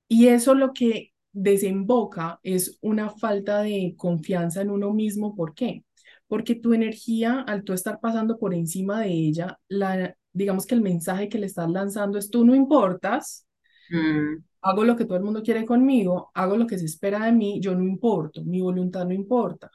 Y 0.08 0.28
eso 0.28 0.54
lo 0.54 0.72
que 0.72 1.12
desemboca 1.32 2.40
es 2.42 2.78
una 2.80 3.10
falta 3.10 3.62
de 3.62 3.94
confianza 3.96 4.60
en 4.62 4.70
uno 4.70 4.92
mismo. 4.92 5.34
¿Por 5.36 5.54
qué? 5.54 5.84
Porque 6.26 6.54
tu 6.54 6.74
energía, 6.74 7.40
al 7.40 7.64
tú 7.64 7.72
estar 7.72 8.00
pasando 8.00 8.38
por 8.38 8.54
encima 8.54 9.00
de 9.00 9.10
ella, 9.10 9.58
la, 9.68 10.16
digamos 10.32 10.66
que 10.66 10.74
el 10.74 10.82
mensaje 10.82 11.28
que 11.28 11.38
le 11.38 11.46
estás 11.46 11.70
lanzando 11.70 12.18
es 12.18 12.30
tú 12.30 12.44
no 12.44 12.54
importas, 12.54 13.46
mm. 13.90 14.42
hago 14.62 14.84
lo 14.84 14.96
que 14.96 15.04
todo 15.04 15.16
el 15.16 15.24
mundo 15.24 15.42
quiere 15.42 15.64
conmigo, 15.64 16.30
hago 16.34 16.56
lo 16.56 16.66
que 16.66 16.78
se 16.78 16.86
espera 16.86 17.24
de 17.24 17.32
mí, 17.32 17.60
yo 17.60 17.74
no 17.74 17.84
importo, 17.84 18.44
mi 18.44 18.60
voluntad 18.60 19.06
no 19.06 19.14
importa. 19.14 19.70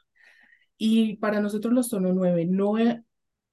Y 0.78 1.16
para 1.16 1.40
nosotros 1.40 1.72
los 1.72 1.88
tono 1.88 2.12
9, 2.12 2.46
no 2.46 2.78
e, 2.78 3.02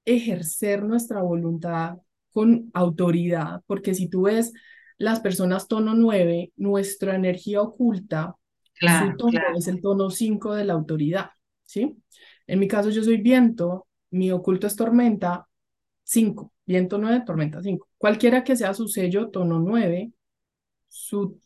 ejercer 0.05 0.83
nuestra 0.83 1.21
voluntad 1.21 1.97
con 2.31 2.71
autoridad, 2.73 3.61
porque 3.67 3.93
si 3.93 4.07
tú 4.07 4.23
ves 4.23 4.53
las 4.97 5.19
personas 5.19 5.67
tono 5.67 5.93
9, 5.93 6.51
nuestra 6.55 7.15
energía 7.15 7.61
oculta, 7.61 8.35
su 8.79 9.17
tono 9.17 9.39
es 9.55 9.67
el 9.67 9.81
tono 9.81 10.09
5 10.09 10.55
de 10.55 10.65
la 10.65 10.73
autoridad, 10.73 11.29
¿sí? 11.63 11.95
En 12.47 12.59
mi 12.59 12.67
caso 12.67 12.89
yo 12.89 13.03
soy 13.03 13.17
viento, 13.17 13.87
mi 14.09 14.31
oculto 14.31 14.67
es 14.67 14.75
tormenta 14.75 15.47
5, 16.03 16.51
viento 16.65 16.97
9, 16.97 17.23
tormenta 17.25 17.61
5. 17.61 17.87
Cualquiera 17.97 18.43
que 18.43 18.55
sea 18.55 18.73
su 18.73 18.87
sello 18.87 19.29
tono 19.29 19.59
9, 19.59 20.11
su 20.87 21.39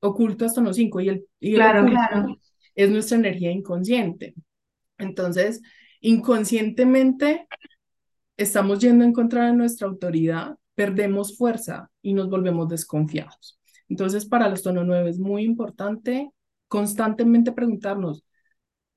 oculto 0.00 0.44
es 0.44 0.54
tono 0.54 0.72
5 0.72 1.00
y 1.00 1.08
el, 1.08 1.26
y 1.40 1.54
claro, 1.54 1.86
claro. 1.86 2.36
es 2.74 2.90
nuestra 2.90 3.16
energía 3.16 3.50
inconsciente. 3.50 4.34
Entonces, 4.98 5.60
inconscientemente 6.00 7.46
estamos 8.36 8.80
yendo 8.80 9.04
en 9.04 9.12
contra 9.12 9.46
de 9.46 9.52
nuestra 9.52 9.88
autoridad, 9.88 10.56
perdemos 10.74 11.36
fuerza 11.36 11.90
y 12.00 12.14
nos 12.14 12.28
volvemos 12.28 12.68
desconfiados. 12.68 13.60
Entonces, 13.88 14.26
para 14.26 14.48
los 14.48 14.62
tono 14.62 14.84
9 14.84 15.10
es 15.10 15.18
muy 15.18 15.44
importante 15.44 16.30
constantemente 16.66 17.52
preguntarnos, 17.52 18.24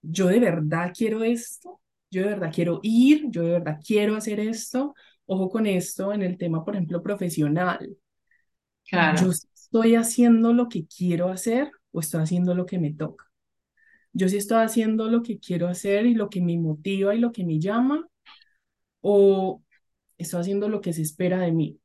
¿yo 0.02 0.28
de 0.28 0.40
verdad 0.40 0.94
quiero 0.96 1.24
esto? 1.24 1.82
¿Yo 2.10 2.22
de 2.22 2.30
verdad 2.30 2.52
quiero 2.54 2.80
ir? 2.84 3.25
¿Yo 3.30 3.44
de 3.44 3.52
verdad 3.52 3.80
quiero 3.86 4.16
hacer 4.16 4.40
esto? 4.40 4.94
Ojo 5.25 5.50
con 5.50 5.66
esto 5.66 6.14
en 6.14 6.22
el 6.22 6.38
tema, 6.38 6.64
por 6.64 6.75
ejemplo, 6.75 7.04
profesional. 7.04 7.98
Claro. 8.88 9.22
¿Yo 9.22 9.32
estoy 9.32 9.96
haciendo 9.96 10.54
lo 10.54 10.70
que 10.70 10.86
quiero 10.86 11.30
hacer 11.30 11.72
o 11.92 12.00
estoy 12.00 12.22
haciendo 12.22 12.56
lo 12.56 12.66
que 12.66 12.80
me 12.80 12.94
toca? 12.94 13.25
Yo 14.18 14.30
sí 14.30 14.38
estoy 14.38 14.64
haciendo 14.64 15.10
lo 15.10 15.22
que 15.24 15.40
quiero 15.40 15.68
hacer 15.68 16.06
y 16.06 16.14
lo 16.14 16.30
que 16.30 16.42
me 16.42 16.58
motiva 16.58 17.14
y 17.14 17.20
lo 17.20 17.34
que 17.34 17.44
me 17.44 17.60
llama 17.60 18.08
o 19.02 19.62
estoy 20.18 20.40
haciendo 20.40 20.70
lo 20.70 20.80
que 20.80 20.94
se 20.94 21.02
espera 21.02 21.40
de 21.40 21.52
mí. 21.52 21.78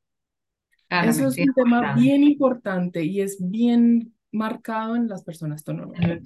Eso 0.89 1.27
es 1.27 1.37
un 1.37 1.53
tema 1.53 1.93
bien 1.93 2.23
importante 2.23 3.03
y 3.03 3.19
es 3.19 3.37
bien 3.41 4.13
marcado 4.31 4.95
en 4.95 5.09
las 5.09 5.25
personas 5.25 5.65
tono 5.65 5.91
9. 5.93 6.21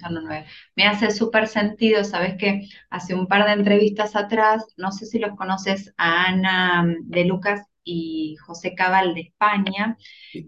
Me 0.76 0.86
hace 0.86 1.10
súper 1.10 1.48
sentido, 1.48 2.04
sabes 2.04 2.36
que 2.36 2.68
hace 2.88 3.16
un 3.16 3.26
par 3.26 3.44
de 3.44 3.54
entrevistas 3.54 4.14
atrás, 4.14 4.64
no 4.76 4.92
sé 4.92 5.06
si 5.06 5.18
los 5.18 5.36
conoces, 5.36 5.92
a 5.96 6.26
Ana 6.26 6.84
mm, 6.84 7.10
de 7.10 7.24
Lucas 7.24 7.62
y 7.82 8.36
José 8.36 8.76
Cabal 8.76 9.14
de 9.14 9.22
España, 9.22 9.96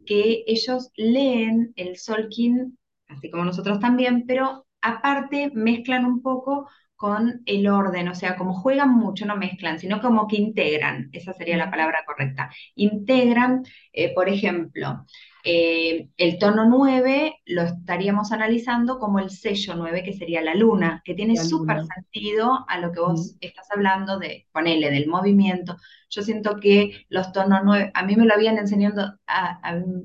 que 0.07 0.45
ellos 0.47 0.93
leen 0.97 1.73
el 1.75 1.97
Solkin, 1.97 2.79
así 3.09 3.29
como 3.29 3.45
nosotros 3.45 3.81
también, 3.81 4.25
pero 4.25 4.68
aparte 4.81 5.51
mezclan 5.55 6.05
un 6.05 6.23
poco 6.23 6.69
con 6.97 7.43
el 7.47 7.69
orden, 7.69 8.09
o 8.09 8.15
sea, 8.17 8.37
como 8.37 8.55
juegan 8.55 8.91
mucho, 8.91 9.25
no 9.25 9.37
mezclan, 9.37 9.79
sino 9.79 10.01
como 10.01 10.27
que 10.27 10.37
integran, 10.37 11.11
esa 11.13 11.33
sería 11.33 11.57
la 11.57 11.71
palabra 11.71 12.01
correcta. 12.05 12.51
Integran, 12.75 13.63
eh, 13.93 14.13
por 14.15 14.29
ejemplo, 14.29 15.05
eh, 15.45 16.09
el 16.17 16.39
tono 16.39 16.67
9 16.69 17.37
lo 17.47 17.63
estaríamos 17.63 18.33
analizando 18.33 18.99
como 18.99 19.21
el 19.21 19.31
sello 19.31 19.75
9, 19.77 20.03
que 20.03 20.13
sería 20.13 20.43
la 20.43 20.55
luna, 20.55 21.01
que 21.05 21.15
tiene 21.15 21.37
súper 21.37 21.79
sentido 21.95 22.65
a 22.69 22.79
lo 22.81 22.91
que 22.93 23.01
vos 23.01 23.37
estás 23.41 23.71
hablando 23.71 24.19
de, 24.19 24.49
ponele, 24.53 24.91
del 24.91 25.07
movimiento. 25.07 25.77
Yo 26.11 26.23
siento 26.23 26.57
que 26.61 27.07
los 27.09 27.33
tonos 27.33 27.61
9, 27.65 27.91
a 27.95 28.03
mí 28.05 28.17
me 28.17 28.27
lo 28.27 28.35
habían 28.35 28.59
enseñado, 28.59 29.19
a, 29.27 29.61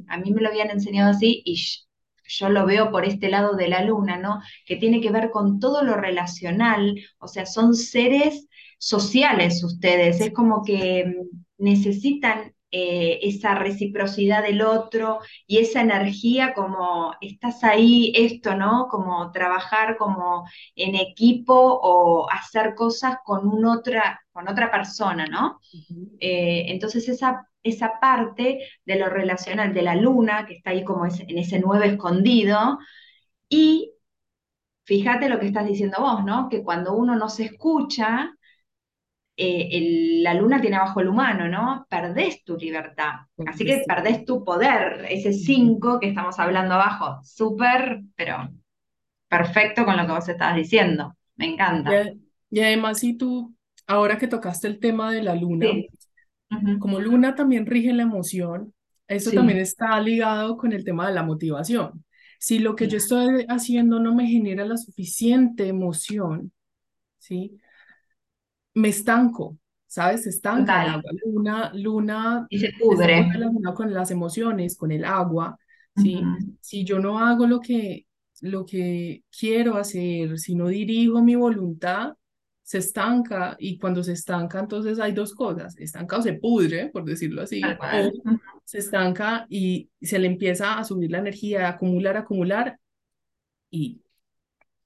a 0.07 0.17
mí 0.17 0.31
me 0.31 0.41
lo 0.41 0.49
habían 0.49 0.69
enseñado 0.69 1.09
así 1.11 1.41
y 1.45 1.57
yo 2.27 2.49
lo 2.49 2.65
veo 2.65 2.91
por 2.91 3.05
este 3.05 3.29
lado 3.29 3.55
de 3.55 3.67
la 3.67 3.83
luna, 3.83 4.17
¿no? 4.17 4.41
Que 4.65 4.77
tiene 4.77 5.01
que 5.01 5.11
ver 5.11 5.29
con 5.31 5.59
todo 5.59 5.83
lo 5.83 5.95
relacional, 5.95 6.95
o 7.19 7.27
sea, 7.27 7.45
son 7.45 7.75
seres 7.75 8.47
sociales 8.77 9.63
ustedes, 9.63 10.19
es 10.19 10.33
como 10.33 10.63
que 10.63 11.05
mm, 11.05 11.63
necesitan 11.63 12.53
eh, 12.75 13.19
esa 13.21 13.53
reciprocidad 13.53 14.41
del 14.41 14.63
otro 14.63 15.19
y 15.45 15.59
esa 15.59 15.81
energía 15.81 16.55
como 16.55 17.13
estás 17.21 17.63
ahí, 17.63 18.11
esto, 18.15 18.55
¿no? 18.55 18.87
Como 18.89 19.31
trabajar 19.31 19.95
como 19.95 20.47
en 20.75 20.95
equipo 20.95 21.53
o 21.55 22.27
hacer 22.31 22.73
cosas 22.73 23.17
con, 23.23 23.47
un 23.47 23.65
otra, 23.65 24.21
con 24.31 24.47
otra 24.49 24.71
persona, 24.71 25.27
¿no? 25.27 25.59
Eh, 26.19 26.65
entonces 26.69 27.07
esa 27.09 27.47
esa 27.63 27.99
parte 27.99 28.59
de 28.85 28.95
lo 28.97 29.09
relacional 29.09 29.73
de 29.73 29.81
la 29.81 29.95
luna, 29.95 30.45
que 30.45 30.55
está 30.55 30.71
ahí 30.71 30.83
como 30.83 31.05
en 31.05 31.37
ese 31.37 31.59
nueve 31.59 31.87
escondido, 31.87 32.77
y 33.49 33.93
fíjate 34.85 35.29
lo 35.29 35.39
que 35.39 35.47
estás 35.47 35.67
diciendo 35.67 35.97
vos, 35.99 36.23
¿no? 36.23 36.49
Que 36.49 36.63
cuando 36.63 36.95
uno 36.95 37.15
no 37.15 37.29
se 37.29 37.45
escucha, 37.45 38.31
eh, 39.35 40.19
la 40.21 40.35
luna 40.35 40.61
tiene 40.61 40.75
abajo 40.75 40.99
el 40.99 41.07
humano, 41.07 41.47
¿no? 41.47 41.87
Perdés 41.89 42.43
tu 42.43 42.55
libertad. 42.55 43.13
Así 43.47 43.65
que 43.65 43.83
perdés 43.87 44.25
tu 44.25 44.43
poder, 44.43 45.05
ese 45.09 45.33
5 45.33 45.99
que 45.99 46.09
estamos 46.09 46.39
hablando 46.39 46.75
abajo. 46.75 47.19
Súper, 47.23 48.01
pero 48.15 48.49
perfecto 49.27 49.85
con 49.85 49.97
lo 49.97 50.05
que 50.05 50.11
vos 50.11 50.29
estabas 50.29 50.55
diciendo. 50.55 51.15
Me 51.35 51.47
encanta. 51.47 52.11
Y, 52.51 52.61
además, 52.61 52.99
si 52.99 53.17
tú, 53.17 53.55
ahora 53.87 54.19
que 54.19 54.27
tocaste 54.27 54.67
el 54.67 54.79
tema 54.79 55.11
de 55.11 55.23
la 55.23 55.33
luna, 55.33 55.67
como 56.79 56.99
luna 56.99 57.35
también 57.35 57.65
rige 57.65 57.93
la 57.93 58.03
emoción, 58.03 58.73
eso 59.07 59.31
también 59.31 59.59
está 59.59 59.99
ligado 59.99 60.57
con 60.57 60.71
el 60.71 60.83
tema 60.83 61.07
de 61.07 61.13
la 61.13 61.23
motivación. 61.23 62.03
Si 62.39 62.59
lo 62.59 62.75
que 62.75 62.87
yo 62.87 62.97
estoy 62.97 63.45
haciendo 63.47 63.99
no 63.99 64.13
me 64.13 64.27
genera 64.27 64.65
la 64.65 64.77
suficiente 64.77 65.67
emoción, 65.67 66.51
¿sí? 67.17 67.57
Me 68.73 68.89
estanco, 68.89 69.57
¿sabes? 69.87 70.23
Se 70.23 70.29
estanca 70.29 70.83
el 70.83 70.89
agua. 70.91 71.11
Luna, 71.25 71.71
luna 71.73 72.47
y 72.49 72.59
se 72.59 72.73
pudre. 72.79 73.27
con 73.75 73.93
las 73.93 74.11
emociones, 74.11 74.75
con 74.75 74.91
el 74.91 75.05
agua, 75.05 75.57
¿sí? 75.95 76.21
Si 76.59 76.83
yo 76.83 76.99
no 76.99 77.19
hago 77.19 77.47
lo 77.47 77.59
que, 77.59 78.07
lo 78.41 78.65
que 78.65 79.23
quiero 79.37 79.77
hacer, 79.77 80.37
si 80.37 80.55
no 80.55 80.67
dirijo 80.67 81.21
mi 81.23 81.35
voluntad, 81.35 82.13
se 82.63 82.77
estanca 82.77 83.57
y 83.59 83.77
cuando 83.77 84.01
se 84.03 84.13
estanca 84.13 84.59
entonces 84.59 84.97
hay 84.97 85.11
dos 85.11 85.35
cosas, 85.35 85.77
estanca 85.77 86.17
o 86.17 86.21
se 86.21 86.33
pudre, 86.33 86.89
por 86.89 87.03
decirlo 87.03 87.41
así, 87.41 87.61
o 87.61 88.11
se 88.63 88.77
estanca 88.77 89.45
y 89.49 89.89
se 90.01 90.17
le 90.17 90.27
empieza 90.27 90.79
a 90.79 90.83
subir 90.85 91.11
la 91.11 91.19
energía, 91.19 91.67
a 91.67 91.71
acumular, 91.71 92.15
acumular 92.15 92.79
y 93.69 94.01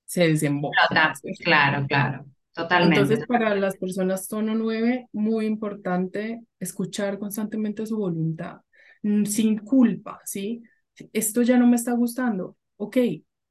se 0.06 0.28
desemboca. 0.28 0.78
Claro, 1.44 1.86
claro, 1.88 2.26
totalmente. 2.52 3.02
Entonces 3.02 3.28
para 3.28 3.54
las 3.54 3.78
personas 3.78 4.28
tono 4.28 4.56
9, 4.56 5.08
muy 5.14 5.46
importante 5.46 6.42
escuchar 6.60 7.20
constantemente 7.20 7.86
su 7.86 7.98
voluntad, 7.98 8.58
mm, 9.04 9.26
sin 9.26 9.60
culpa, 9.60 10.20
¿sí? 10.26 10.64
Esto 11.14 11.44
ya 11.44 11.58
no 11.58 11.68
me 11.68 11.76
está 11.76 11.92
gustando, 11.92 12.58
ok, 12.78 12.98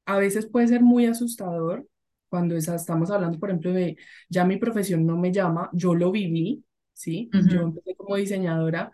a 0.05 0.17
veces 0.17 0.47
puede 0.47 0.67
ser 0.67 0.81
muy 0.81 1.05
asustador, 1.05 1.87
cuando 2.29 2.55
estamos 2.55 3.11
hablando, 3.11 3.39
por 3.39 3.49
ejemplo, 3.49 3.71
de 3.71 3.97
ya 4.29 4.45
mi 4.45 4.57
profesión 4.57 5.05
no 5.05 5.17
me 5.17 5.31
llama, 5.31 5.69
yo 5.73 5.95
lo 5.95 6.11
viví, 6.11 6.63
¿sí? 6.93 7.29
Yo 7.49 7.61
empecé 7.61 7.95
como 7.95 8.15
diseñadora, 8.15 8.91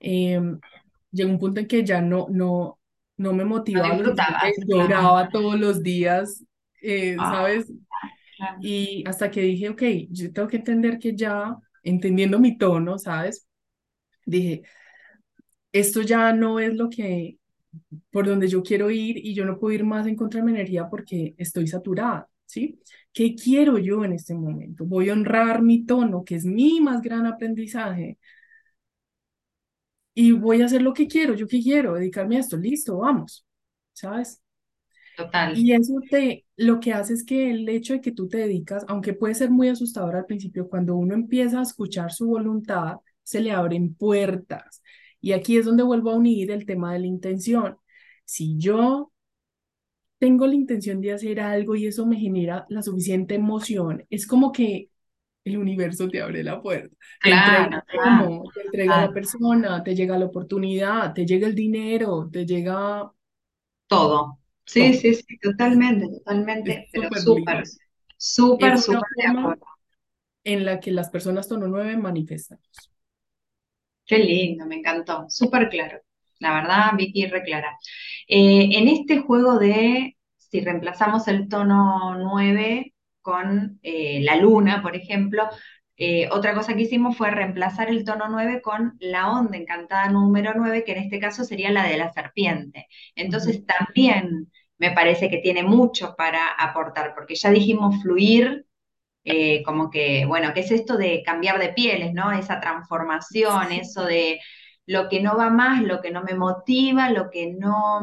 em, 0.00 0.58
llegó 1.10 1.30
un 1.30 1.38
punto 1.38 1.60
en 1.60 1.66
que 1.66 1.84
ya 1.84 2.00
no, 2.00 2.26
no, 2.30 2.78
no 3.16 3.32
me 3.32 3.44
motivaba, 3.44 3.98
lloraba 4.66 5.28
todos 5.28 5.58
los 5.58 5.82
días, 5.82 6.44
eh, 6.82 7.16
ah, 7.18 7.32
¿sabes? 7.32 7.72
Y 8.60 9.04
hasta 9.06 9.30
que 9.30 9.40
dije, 9.42 9.70
ok, 9.70 9.82
yo 10.10 10.32
tengo 10.32 10.48
que 10.48 10.58
entender 10.58 10.98
que 10.98 11.16
ya, 11.16 11.56
entendiendo 11.82 12.38
mi 12.38 12.58
tono, 12.58 12.98
¿sabes? 12.98 13.46
Dije, 14.24 14.62
esto 15.72 16.02
ya 16.02 16.32
no 16.32 16.58
es 16.60 16.74
lo 16.74 16.90
que, 16.90 17.38
por 18.10 18.26
donde 18.26 18.48
yo 18.48 18.62
quiero 18.62 18.90
ir 18.90 19.18
y 19.18 19.34
yo 19.34 19.44
no 19.44 19.58
puedo 19.58 19.74
ir 19.74 19.84
más 19.84 20.06
en 20.06 20.16
contra 20.16 20.40
de 20.40 20.46
mi 20.46 20.52
energía 20.52 20.88
porque 20.88 21.34
estoy 21.38 21.66
saturada. 21.66 22.28
¿Sí? 22.46 22.80
¿Qué 23.12 23.34
quiero 23.34 23.78
yo 23.78 24.04
en 24.04 24.12
este 24.12 24.34
momento? 24.34 24.84
Voy 24.84 25.10
a 25.10 25.12
honrar 25.14 25.62
mi 25.62 25.84
tono, 25.84 26.24
que 26.24 26.36
es 26.36 26.44
mi 26.44 26.80
más 26.80 27.02
gran 27.02 27.26
aprendizaje, 27.26 28.18
y 30.14 30.32
voy 30.32 30.62
a 30.62 30.66
hacer 30.66 30.80
lo 30.82 30.94
que 30.94 31.06
quiero. 31.06 31.34
¿Yo 31.34 31.46
qué 31.46 31.60
quiero? 31.60 31.94
Dedicarme 31.94 32.36
a 32.36 32.40
esto. 32.40 32.56
Listo, 32.56 32.98
vamos, 32.98 33.46
¿sabes? 33.92 34.42
Total. 35.14 35.56
Y 35.58 35.72
eso 35.72 35.94
te, 36.10 36.46
lo 36.56 36.80
que 36.80 36.92
hace 36.94 37.12
es 37.14 37.24
que 37.24 37.50
el 37.50 37.68
hecho 37.68 37.92
de 37.92 38.00
que 38.00 38.12
tú 38.12 38.28
te 38.28 38.38
dedicas, 38.38 38.84
aunque 38.88 39.12
puede 39.12 39.34
ser 39.34 39.50
muy 39.50 39.68
asustador 39.68 40.16
al 40.16 40.26
principio, 40.26 40.68
cuando 40.68 40.96
uno 40.96 41.14
empieza 41.14 41.58
a 41.58 41.62
escuchar 41.62 42.12
su 42.12 42.28
voluntad, 42.28 42.96
se 43.22 43.40
le 43.40 43.52
abren 43.52 43.94
puertas. 43.94 44.82
Y 45.20 45.32
aquí 45.32 45.58
es 45.58 45.66
donde 45.66 45.82
vuelvo 45.82 46.10
a 46.10 46.16
unir 46.16 46.50
el 46.50 46.64
tema 46.64 46.92
de 46.94 47.00
la 47.00 47.06
intención. 47.06 47.76
Si 48.24 48.56
yo 48.58 49.12
tengo 50.18 50.46
la 50.46 50.54
intención 50.54 51.00
de 51.00 51.12
hacer 51.12 51.40
algo 51.40 51.74
y 51.76 51.86
eso 51.86 52.06
me 52.06 52.16
genera 52.16 52.66
la 52.68 52.82
suficiente 52.82 53.34
emoción, 53.34 54.04
es 54.10 54.26
como 54.26 54.52
que 54.52 54.90
el 55.44 55.58
universo 55.58 56.08
te 56.08 56.22
abre 56.22 56.42
la 56.44 56.60
puerta. 56.60 56.94
te 57.22 57.30
entrega 57.30 57.84
te 58.54 58.62
entrega 58.62 59.00
la 59.06 59.12
persona, 59.12 59.82
te 59.84 59.94
llega 59.94 60.18
la 60.18 60.26
oportunidad, 60.26 61.14
te 61.14 61.26
llega 61.26 61.46
el 61.46 61.54
dinero, 61.54 62.28
te 62.32 62.44
llega 62.46 63.10
todo. 63.86 64.38
Sí, 64.64 64.94
sí, 64.94 65.14
sí, 65.14 65.38
totalmente, 65.38 66.08
totalmente, 66.08 66.88
súper, 66.92 67.20
súper, 67.22 67.64
súper 68.16 68.74
de 69.16 69.26
acuerdo. 69.26 69.66
En 70.44 70.64
la 70.64 70.80
que 70.80 70.92
las 70.92 71.10
personas 71.10 71.48
tono 71.48 71.68
9 71.68 71.96
manifestan. 71.96 72.58
Qué 74.04 74.18
lindo, 74.18 74.66
me 74.66 74.76
encantó, 74.76 75.26
súper 75.28 75.68
claro. 75.68 76.00
La 76.38 76.54
verdad, 76.54 76.92
Vicky 76.96 77.26
reclara. 77.26 77.78
Eh, 78.28 78.68
en 78.72 78.88
este 78.88 79.18
juego 79.18 79.58
de 79.58 80.16
si 80.36 80.60
reemplazamos 80.60 81.28
el 81.28 81.48
tono 81.48 82.16
9 82.18 82.94
con 83.22 83.78
eh, 83.82 84.20
la 84.22 84.36
luna, 84.36 84.82
por 84.82 84.94
ejemplo, 84.96 85.48
eh, 85.96 86.28
otra 86.30 86.54
cosa 86.54 86.74
que 86.74 86.82
hicimos 86.82 87.16
fue 87.16 87.30
reemplazar 87.30 87.88
el 87.88 88.04
tono 88.04 88.28
9 88.28 88.60
con 88.62 88.96
la 89.00 89.30
onda 89.32 89.56
encantada 89.56 90.08
número 90.10 90.52
9, 90.54 90.84
que 90.84 90.92
en 90.92 90.98
este 90.98 91.18
caso 91.20 91.44
sería 91.44 91.70
la 91.70 91.84
de 91.86 91.96
la 91.96 92.12
serpiente. 92.12 92.86
Entonces 93.14 93.64
también 93.66 94.52
me 94.78 94.90
parece 94.92 95.30
que 95.30 95.38
tiene 95.38 95.62
mucho 95.62 96.14
para 96.16 96.48
aportar, 96.48 97.14
porque 97.14 97.34
ya 97.34 97.50
dijimos 97.50 98.02
fluir, 98.02 98.66
eh, 99.24 99.62
como 99.64 99.90
que, 99.90 100.24
bueno, 100.26 100.52
¿qué 100.54 100.60
es 100.60 100.70
esto 100.70 100.96
de 100.96 101.22
cambiar 101.24 101.58
de 101.58 101.70
pieles, 101.70 102.14
¿no? 102.14 102.32
Esa 102.32 102.60
transformación, 102.60 103.72
eso 103.72 104.04
de 104.04 104.38
lo 104.86 105.08
que 105.08 105.20
no 105.20 105.36
va 105.36 105.50
más, 105.50 105.82
lo 105.82 106.00
que 106.00 106.10
no 106.10 106.22
me 106.22 106.34
motiva, 106.34 107.10
lo 107.10 107.30
que 107.30 107.52
no, 107.52 108.00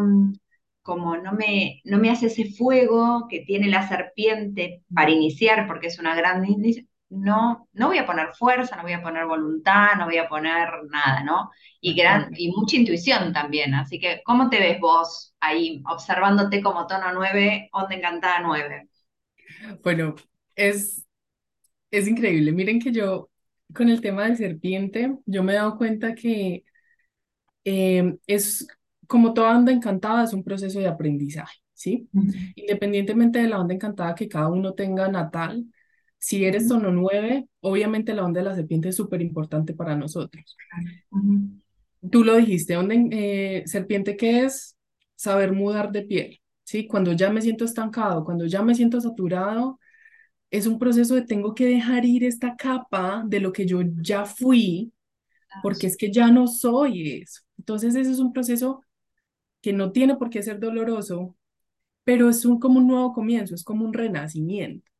como 0.81 1.17
no 1.17 1.31
me, 1.33 1.81
no 1.85 1.97
me 1.97 2.09
hace 2.09 2.27
ese 2.27 2.45
fuego 2.51 3.27
que 3.29 3.41
tiene 3.41 3.69
la 3.69 3.87
serpiente 3.87 4.83
para 4.93 5.11
iniciar, 5.11 5.65
porque 5.67 5.87
es 5.87 5.99
una 5.99 6.15
gran 6.15 6.43
no, 7.09 7.69
no 7.73 7.87
voy 7.87 7.99
a 7.99 8.05
poner 8.05 8.33
fuerza, 8.33 8.75
no 8.75 8.83
voy 8.83 8.93
a 8.93 9.01
poner 9.03 9.25
voluntad, 9.25 9.89
no 9.97 10.05
voy 10.05 10.17
a 10.17 10.27
poner 10.27 10.67
nada, 10.89 11.23
¿no? 11.23 11.51
Y, 11.79 11.93
gran, 11.93 12.31
y 12.35 12.49
mucha 12.51 12.75
intuición 12.75 13.31
también. 13.33 13.73
Así 13.75 13.99
que, 13.99 14.21
¿cómo 14.25 14.49
te 14.49 14.59
ves 14.59 14.79
vos 14.79 15.35
ahí, 15.39 15.83
observándote 15.85 16.61
como 16.61 16.87
tono 16.87 17.13
9, 17.13 17.69
onda 17.71 17.95
encantada 17.95 18.39
9? 18.41 18.89
Bueno, 19.83 20.15
es, 20.55 21.05
es 21.91 22.07
increíble. 22.07 22.51
Miren 22.51 22.79
que 22.79 22.91
yo, 22.91 23.29
con 23.75 23.89
el 23.89 24.01
tema 24.01 24.23
del 24.23 24.37
serpiente, 24.37 25.15
yo 25.25 25.43
me 25.43 25.53
he 25.53 25.55
dado 25.57 25.77
cuenta 25.77 26.15
que 26.15 26.63
eh, 27.65 28.17
es 28.27 28.67
como 29.07 29.33
toda 29.33 29.57
onda 29.57 29.71
encantada, 29.71 30.23
es 30.23 30.33
un 30.33 30.43
proceso 30.43 30.79
de 30.79 30.87
aprendizaje, 30.87 31.59
¿sí? 31.73 32.09
Independientemente 32.55 33.39
de 33.39 33.47
la 33.47 33.59
onda 33.59 33.73
encantada 33.73 34.15
que 34.15 34.27
cada 34.27 34.49
uno 34.49 34.73
tenga 34.73 35.07
natal, 35.09 35.65
si 36.17 36.45
eres 36.45 36.67
tono 36.67 36.91
9, 36.91 37.47
obviamente 37.61 38.13
la 38.13 38.23
onda 38.23 38.39
de 38.41 38.45
la 38.49 38.55
serpiente 38.55 38.89
es 38.89 38.95
súper 38.95 39.21
importante 39.21 39.73
para 39.73 39.95
nosotros. 39.95 40.55
Tú 42.11 42.23
lo 42.23 42.35
dijiste, 42.35 42.77
onda, 42.77 42.95
eh, 43.11 43.63
serpiente, 43.65 44.17
¿qué 44.17 44.45
es? 44.45 44.77
Saber 45.15 45.53
mudar 45.53 45.91
de 45.91 46.03
piel, 46.03 46.41
¿sí? 46.63 46.87
Cuando 46.87 47.13
ya 47.13 47.29
me 47.29 47.41
siento 47.41 47.65
estancado, 47.65 48.23
cuando 48.25 48.45
ya 48.45 48.61
me 48.61 48.75
siento 48.75 48.99
saturado, 49.01 49.79
es 50.49 50.67
un 50.67 50.79
proceso 50.79 51.15
de 51.15 51.23
tengo 51.23 51.55
que 51.55 51.65
dejar 51.65 52.05
ir 52.05 52.23
esta 52.23 52.55
capa 52.55 53.23
de 53.25 53.39
lo 53.39 53.51
que 53.51 53.65
yo 53.65 53.81
ya 54.01 54.25
fui, 54.25 54.93
porque 55.61 55.87
es 55.87 55.97
que 55.97 56.11
ya 56.11 56.29
no 56.31 56.47
soy 56.47 57.21
eso. 57.21 57.41
Entonces, 57.63 57.95
ese 57.95 58.11
es 58.11 58.19
un 58.19 58.33
proceso 58.33 58.83
que 59.61 59.73
no 59.73 59.91
tiene 59.91 60.15
por 60.17 60.29
qué 60.29 60.43
ser 60.43 60.59
doloroso, 60.59 61.35
pero 62.03 62.29
es 62.29 62.45
un, 62.45 62.59
como 62.59 62.79
un 62.79 62.87
nuevo 62.87 63.13
comienzo, 63.13 63.55
es 63.55 63.63
como 63.63 63.85
un 63.85 63.93
renacimiento. 63.93 64.91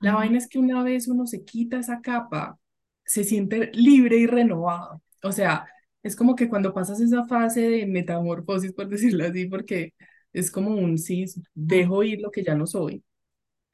La 0.00 0.14
vaina 0.14 0.38
es 0.38 0.48
que 0.48 0.58
una 0.58 0.82
vez 0.82 1.08
uno 1.08 1.26
se 1.26 1.44
quita 1.44 1.78
esa 1.78 2.00
capa, 2.02 2.58
se 3.04 3.24
siente 3.24 3.70
libre 3.74 4.18
y 4.18 4.26
renovado. 4.26 5.02
O 5.22 5.32
sea, 5.32 5.66
es 6.02 6.16
como 6.16 6.36
que 6.36 6.48
cuando 6.48 6.74
pasas 6.74 7.00
esa 7.00 7.26
fase 7.26 7.62
de 7.68 7.86
metamorfosis, 7.86 8.72
por 8.72 8.88
decirlo 8.90 9.26
así, 9.26 9.46
porque 9.46 9.94
es 10.32 10.50
como 10.50 10.72
un 10.76 10.98
sí, 10.98 11.26
dejo 11.54 12.02
ir 12.04 12.20
lo 12.22 12.30
que 12.30 12.44
ya 12.44 12.54
no 12.56 12.66
soy. 12.66 13.04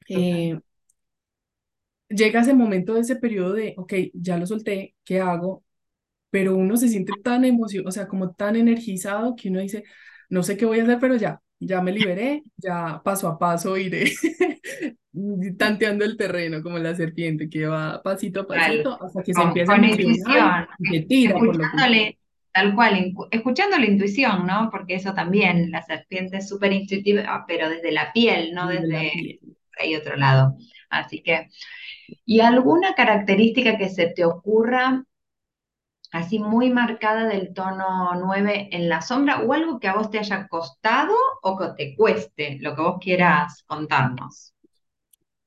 Eh, 0.09 0.59
llega 2.09 2.41
ese 2.41 2.53
momento 2.53 2.93
de 2.93 3.01
ese 3.01 3.15
periodo 3.17 3.53
de, 3.53 3.73
ok, 3.77 3.93
ya 4.13 4.37
lo 4.37 4.45
solté, 4.47 4.95
¿qué 5.03 5.19
hago? 5.21 5.63
Pero 6.29 6.55
uno 6.55 6.77
se 6.77 6.89
siente 6.89 7.13
tan 7.23 7.45
emocionado, 7.45 7.89
o 7.89 7.91
sea, 7.91 8.07
como 8.07 8.33
tan 8.33 8.55
energizado 8.55 9.35
que 9.35 9.49
uno 9.49 9.59
dice, 9.59 9.83
no 10.29 10.43
sé 10.43 10.57
qué 10.57 10.65
voy 10.65 10.79
a 10.79 10.83
hacer, 10.83 10.99
pero 10.99 11.15
ya, 11.15 11.41
ya 11.59 11.81
me 11.81 11.91
liberé, 11.91 12.43
ya 12.57 13.01
paso 13.03 13.27
a 13.27 13.39
paso 13.39 13.77
iré 13.77 14.11
tanteando 15.57 16.05
el 16.05 16.17
terreno 16.17 16.61
como 16.61 16.77
la 16.77 16.93
serpiente 16.95 17.49
que 17.49 17.65
va 17.65 18.01
pasito 18.03 18.41
a 18.41 18.47
pasito 18.47 19.01
hasta 19.01 19.23
que 19.23 19.33
se 19.33 19.41
empieza 19.41 19.73
a 19.73 19.77
emocionar 19.77 20.67
y 20.79 21.05
tira 21.05 21.33
por 21.33 21.55
lo. 21.55 21.63
Tal 22.57 22.73
cual, 22.73 23.13
escuchando 23.29 23.77
la 23.77 23.85
intuición, 23.85 24.47
¿no? 24.47 24.69
Porque 24.71 24.95
eso 24.95 25.13
también, 25.13 25.69
la 25.69 25.83
serpiente 25.83 26.37
es 26.37 26.49
súper 26.49 26.73
intuitiva, 26.73 27.45
pero 27.47 27.69
desde 27.69 27.91
la 27.91 28.11
piel, 28.11 28.55
no 28.55 28.67
desde, 28.67 29.39
ahí 29.79 29.95
otro 29.95 30.15
lado. 30.15 30.55
Así 30.89 31.21
que, 31.21 31.49
¿y 32.25 32.39
alguna 32.39 32.95
característica 32.95 33.77
que 33.77 33.89
se 33.89 34.07
te 34.07 34.25
ocurra 34.25 35.03
así 36.17 36.39
muy 36.39 36.69
marcada 36.69 37.25
del 37.25 37.53
tono 37.53 38.11
9 38.15 38.69
en 38.71 38.89
la 38.89 39.01
sombra 39.01 39.41
o 39.41 39.53
algo 39.53 39.79
que 39.79 39.87
a 39.87 39.95
vos 39.95 40.09
te 40.09 40.19
haya 40.19 40.47
costado 40.47 41.15
o 41.41 41.57
que 41.57 41.65
te 41.77 41.95
cueste, 41.95 42.57
lo 42.59 42.75
que 42.75 42.81
vos 42.81 42.97
quieras 42.99 43.63
contarnos? 43.65 44.53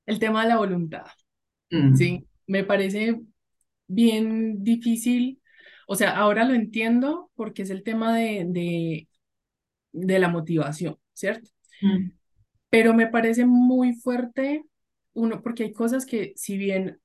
El 0.06 0.18
tema 0.18 0.42
de 0.42 0.48
la 0.48 0.56
voluntad. 0.56 1.06
Mm. 1.70 1.94
Sí, 1.94 2.26
me 2.46 2.64
parece 2.64 3.20
bien 3.86 4.62
difícil. 4.62 5.40
O 5.86 5.96
sea, 5.96 6.16
ahora 6.16 6.44
lo 6.44 6.54
entiendo 6.54 7.30
porque 7.34 7.62
es 7.62 7.70
el 7.70 7.82
tema 7.82 8.16
de, 8.16 9.06
de, 9.92 10.18
la 10.18 10.28
motivación, 10.28 10.96
¿cierto? 11.12 11.50
Mm. 11.82 12.10
Pero 12.68 12.94
me 12.94 13.08
parece 13.08 13.44
muy 13.46 13.94
fuerte, 13.94 14.64
uno, 15.12 15.42
porque 15.42 15.64
hay 15.64 15.72
cosas 15.72 16.06
que 16.06 16.32
si 16.36 16.56
bien 16.56 16.99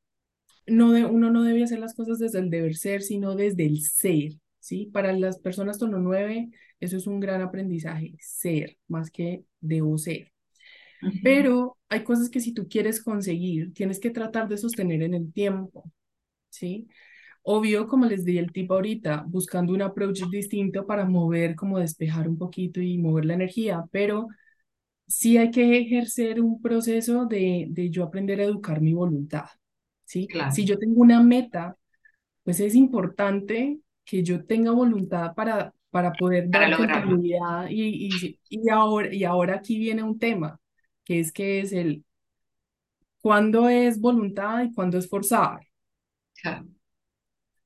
no 0.67 0.91
de, 0.91 1.05
uno 1.05 1.31
no 1.31 1.43
debe 1.43 1.63
hacer 1.63 1.79
las 1.79 1.95
cosas 1.95 2.19
desde 2.19 2.39
el 2.39 2.49
deber 2.49 2.75
ser, 2.75 3.01
sino 3.01 3.35
desde 3.35 3.65
el 3.65 3.81
ser, 3.81 4.33
¿sí? 4.59 4.87
Para 4.93 5.13
las 5.13 5.39
personas 5.39 5.79
tono 5.79 5.99
9, 5.99 6.49
eso 6.79 6.97
es 6.97 7.07
un 7.07 7.19
gran 7.19 7.41
aprendizaje, 7.41 8.15
ser, 8.19 8.77
más 8.87 9.11
que 9.11 9.43
debo 9.61 9.97
ser. 9.97 10.31
Pero 11.23 11.77
hay 11.89 12.03
cosas 12.03 12.29
que 12.29 12.39
si 12.39 12.53
tú 12.53 12.67
quieres 12.67 13.01
conseguir, 13.03 13.73
tienes 13.73 13.99
que 13.99 14.09
tratar 14.09 14.47
de 14.47 14.57
sostener 14.57 15.03
en 15.03 15.13
el 15.13 15.31
tiempo, 15.33 15.91
¿sí? 16.49 16.87
Obvio, 17.43 17.87
como 17.87 18.05
les 18.05 18.25
di 18.25 18.37
el 18.39 18.51
tip 18.51 18.71
ahorita, 18.71 19.25
buscando 19.27 19.73
un 19.73 19.81
approach 19.83 20.23
distinto 20.29 20.87
para 20.87 21.05
mover, 21.05 21.55
como 21.55 21.79
despejar 21.79 22.27
un 22.29 22.37
poquito 22.37 22.81
y 22.81 22.97
mover 22.97 23.25
la 23.25 23.35
energía, 23.35 23.85
pero 23.91 24.27
sí 25.07 25.37
hay 25.37 25.51
que 25.51 25.79
ejercer 25.79 26.41
un 26.41 26.61
proceso 26.61 27.25
de, 27.25 27.67
de 27.69 27.89
yo 27.89 28.03
aprender 28.03 28.39
a 28.41 28.45
educar 28.45 28.81
mi 28.81 28.93
voluntad, 28.93 29.45
¿sí? 30.05 30.27
Si 30.51 30.65
yo 30.65 30.77
tengo 30.77 31.01
una 31.01 31.21
meta, 31.21 31.75
pues 32.43 32.59
es 32.59 32.75
importante 32.75 33.79
que 34.05 34.23
yo 34.23 34.45
tenga 34.45 34.71
voluntad 34.71 35.33
para, 35.33 35.73
para 35.89 36.13
poder 36.13 36.49
dar 36.49 36.75
continuidad 36.77 37.67
y, 37.69 38.07
y, 38.07 38.39
y, 38.49 38.69
ahora, 38.69 39.13
y 39.13 39.23
ahora 39.23 39.55
aquí 39.55 39.77
viene 39.77 40.03
un 40.03 40.19
tema, 40.19 40.59
que 41.03 41.19
es 41.19 41.31
que 41.31 41.59
es 41.59 41.73
el 41.73 42.03
cuándo 43.19 43.67
es 43.67 43.99
voluntad 43.99 44.63
y 44.63 44.71
cuándo 44.71 44.99
es 44.99 45.09
forzada. 45.09 45.59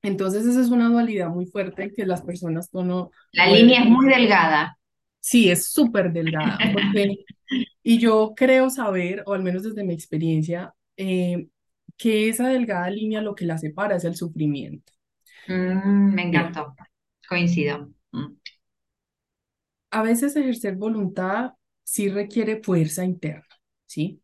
Entonces 0.02 0.46
esa 0.46 0.60
es 0.60 0.70
una 0.70 0.88
dualidad 0.88 1.28
muy 1.28 1.44
fuerte 1.44 1.92
que 1.94 2.06
las 2.06 2.22
personas 2.22 2.70
no... 2.72 3.10
La 3.32 3.46
línea 3.48 3.82
es 3.82 3.90
muy 3.90 4.06
delgada. 4.06 4.78
Sí, 5.20 5.50
es 5.50 5.66
súper 5.66 6.12
delgada. 6.12 6.56
y 7.82 7.98
yo 7.98 8.32
creo 8.34 8.70
saber, 8.70 9.22
o 9.26 9.34
al 9.34 9.42
menos 9.42 9.62
desde 9.62 9.84
mi 9.84 9.92
experiencia, 9.92 10.72
eh, 10.96 11.46
que 12.00 12.30
esa 12.30 12.48
delgada 12.48 12.88
línea 12.88 13.20
lo 13.20 13.34
que 13.34 13.44
la 13.44 13.58
separa 13.58 13.96
es 13.96 14.04
el 14.04 14.16
sufrimiento. 14.16 14.90
Mm, 15.46 16.14
me 16.14 16.22
encantó, 16.22 16.74
coincido. 17.28 17.90
Mm. 18.12 18.36
A 19.90 20.02
veces 20.02 20.34
ejercer 20.34 20.76
voluntad 20.76 21.52
sí 21.84 22.08
requiere 22.08 22.62
fuerza 22.62 23.04
interna, 23.04 23.44
¿sí? 23.84 24.22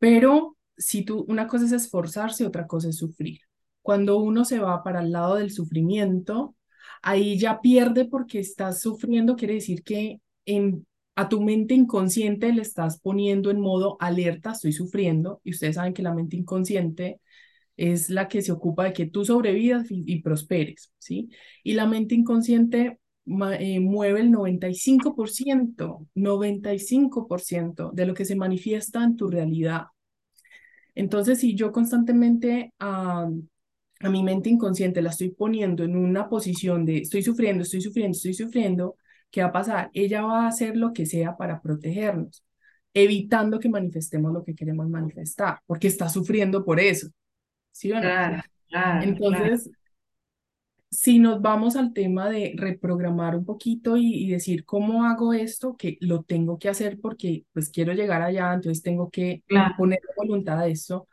Pero 0.00 0.56
si 0.76 1.04
tú, 1.04 1.24
una 1.28 1.46
cosa 1.46 1.66
es 1.66 1.72
esforzarse, 1.72 2.44
otra 2.44 2.66
cosa 2.66 2.88
es 2.88 2.96
sufrir. 2.96 3.38
Cuando 3.82 4.18
uno 4.18 4.44
se 4.44 4.58
va 4.58 4.82
para 4.82 5.00
el 5.00 5.12
lado 5.12 5.36
del 5.36 5.52
sufrimiento, 5.52 6.56
ahí 7.02 7.38
ya 7.38 7.60
pierde 7.60 8.04
porque 8.04 8.40
estás 8.40 8.80
sufriendo, 8.80 9.36
quiere 9.36 9.54
decir 9.54 9.84
que 9.84 10.20
en 10.44 10.84
a 11.20 11.28
tu 11.28 11.42
mente 11.42 11.74
inconsciente 11.74 12.50
le 12.50 12.62
estás 12.62 12.98
poniendo 12.98 13.50
en 13.50 13.60
modo 13.60 13.98
alerta, 14.00 14.52
estoy 14.52 14.72
sufriendo, 14.72 15.42
y 15.44 15.50
ustedes 15.50 15.74
saben 15.74 15.92
que 15.92 16.02
la 16.02 16.14
mente 16.14 16.34
inconsciente 16.34 17.20
es 17.76 18.08
la 18.08 18.26
que 18.26 18.40
se 18.40 18.52
ocupa 18.52 18.84
de 18.84 18.94
que 18.94 19.04
tú 19.04 19.26
sobrevivas 19.26 19.86
y, 19.90 20.22
prosperes, 20.22 20.94
¿sí? 20.98 21.28
Y 21.62 21.74
la 21.74 21.86
mente 21.86 22.14
inconsciente 22.14 23.00
eh, 23.58 23.80
mueve 23.80 24.20
el 24.20 24.30
95%, 24.30 26.06
95% 26.14 27.90
de 27.92 28.06
lo 28.06 28.14
que 28.14 28.24
se 28.24 28.34
manifiesta 28.34 29.04
en 29.04 29.16
tu 29.16 29.28
realidad. 29.28 29.88
Entonces, 30.94 31.38
si 31.40 31.54
yo 31.54 31.70
constantemente 31.70 32.72
a, 32.78 33.28
a 34.00 34.08
mi 34.08 34.22
mente 34.22 34.48
inconsciente 34.48 35.02
la 35.02 35.10
estoy 35.10 35.30
poniendo 35.30 35.84
en 35.84 35.96
una 35.96 36.30
posición 36.30 36.86
de 36.86 36.98
estoy 36.98 37.22
sufriendo, 37.22 37.62
estoy 37.62 37.82
sufriendo, 37.82 38.16
estoy 38.16 38.32
sufriendo, 38.32 38.96
¿qué 39.30 39.42
va 39.42 39.48
a 39.48 39.52
pasar? 39.52 39.90
Ella 39.94 40.22
va 40.22 40.44
a 40.44 40.48
hacer 40.48 40.76
lo 40.76 40.92
que 40.92 41.06
sea 41.06 41.36
para 41.36 41.60
protegernos, 41.60 42.44
evitando 42.94 43.58
que 43.60 43.68
manifestemos 43.68 44.32
lo 44.32 44.44
que 44.44 44.54
queremos 44.54 44.88
manifestar, 44.88 45.60
porque 45.66 45.88
está 45.88 46.08
sufriendo 46.08 46.64
por 46.64 46.80
eso. 46.80 47.08
¿Sí 47.72 47.92
o 47.92 47.96
no? 47.96 48.02
Claro, 48.02 48.42
claro. 48.68 49.02
Entonces, 49.02 49.70
si 50.90 51.20
nos 51.20 51.40
vamos 51.40 51.76
al 51.76 51.92
tema 51.92 52.28
de 52.28 52.52
reprogramar 52.56 53.36
un 53.36 53.44
poquito 53.44 53.96
y, 53.96 54.28
decir, 54.28 54.64
¿cómo 54.64 55.04
hago 55.04 55.32
esto? 55.32 55.76
Que 55.76 55.96
lo 56.00 56.22
tengo 56.22 56.58
que 56.58 56.68
hacer 56.68 56.98
porque 57.00 57.44
pues 57.52 57.70
quiero 57.70 57.92
llegar 57.92 58.22
allá, 58.22 58.52
entonces 58.52 58.82
tengo 58.82 59.08
que 59.08 59.44
poner 59.78 60.00
voluntad 60.16 60.58
a 60.58 60.66
eso. 60.66 61.06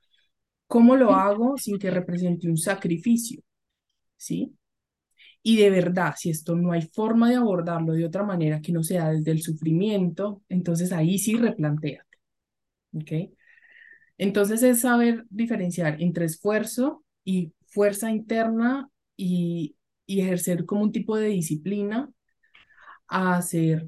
¿Cómo 0.65 0.95
lo 0.95 1.11
hago 1.11 1.57
sin 1.57 1.77
que 1.77 1.91
represente 1.91 2.49
un 2.49 2.57
sacrificio? 2.57 3.41
¿Sí? 4.17 4.56
Y 5.47 5.55
de 5.55 5.69
verdad, 5.69 6.13
si 6.17 6.29
esto 6.29 6.57
no 6.57 6.73
hay 6.73 6.81
forma 6.81 7.29
de 7.29 7.37
abordarlo 7.37 7.93
de 7.93 8.03
otra 8.03 8.21
manera 8.23 8.59
que 8.59 8.73
no 8.73 8.83
sea 8.83 9.11
desde 9.11 9.31
el 9.31 9.41
sufrimiento, 9.41 10.43
entonces 10.49 10.91
ahí 10.91 11.17
sí 11.17 11.37
replanteate. 11.37 12.03
¿Ok? 12.91 13.11
Entonces 14.17 14.61
es 14.61 14.81
saber 14.81 15.23
diferenciar 15.29 16.01
entre 16.01 16.25
esfuerzo 16.25 17.05
y 17.23 17.53
fuerza 17.65 18.11
interna 18.11 18.89
y, 19.15 19.77
ejercer 20.05 20.65
como 20.65 20.83
un 20.83 20.91
tipo 20.91 21.15
de 21.15 21.29
disciplina 21.29 22.09
a 23.07 23.41
ser 23.41 23.87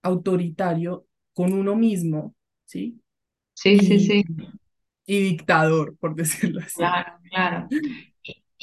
autoritario 0.00 1.06
con 1.34 1.52
uno 1.52 1.76
mismo, 1.76 2.34
¿sí? 2.64 2.98
Sí, 3.52 3.78
sí, 3.78 4.00
sí. 4.00 4.24
Y 5.04 5.20
dictador, 5.20 5.98
por 5.98 6.14
decirlo 6.14 6.60
así. 6.60 6.76
Claro, 6.76 7.18
claro. 7.28 7.68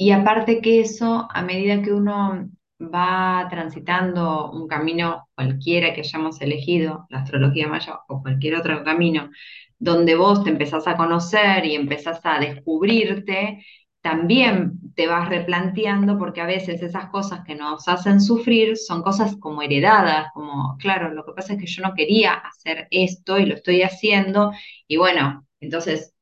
Y, 0.02 0.12
aparte 0.12 0.62
que 0.62 0.80
eso, 0.80 1.28
a 1.30 1.42
medida 1.42 1.82
que 1.82 1.92
uno 1.92 2.50
va 2.82 3.48
transitando 3.50 4.50
un 4.50 4.66
camino 4.66 5.28
cualquiera 5.36 5.94
que 5.94 6.00
hayamos 6.02 6.40
elegido, 6.40 7.06
la 7.10 7.20
astrología 7.20 7.68
maya 7.68 8.00
o 8.08 8.22
cualquier 8.22 8.56
otro 8.56 8.82
camino, 8.86 9.30
donde 9.78 10.16
vos 10.16 10.46
te 10.46 10.52
empezás 10.52 10.88
a 10.88 10.96
conocer 10.96 11.66
y 11.66 11.76
empezás 11.76 12.22
a 12.24 12.40
descubrirte, 12.40 13.66
también 14.00 14.80
te 14.96 15.06
vas 15.08 15.28
replanteando 15.28 16.18
porque 16.18 16.40
a 16.40 16.46
veces 16.46 16.82
esas 16.82 17.10
cosas 17.10 17.42
que 17.46 17.56
nos 17.56 17.86
hacen 17.90 18.22
sufrir 18.22 18.78
son 18.78 19.04
cosas 19.04 19.36
como 19.36 19.62
heredadas, 19.62 20.28
como, 20.34 20.78
claro, 20.78 21.14
lo 21.14 21.26
que 21.26 21.34
pasa 21.34 21.54
es 21.54 21.60
que 21.60 21.68
yo 21.68 21.84
no 21.84 21.94
quería 21.94 22.36
hacer 22.36 22.88
esto 22.92 23.38
y 23.38 23.46
lo 23.46 23.56
estoy 23.56 23.82
haciendo, 23.82 24.54
y 24.88 24.96
bueno, 24.96 25.46
entonces 25.60 26.14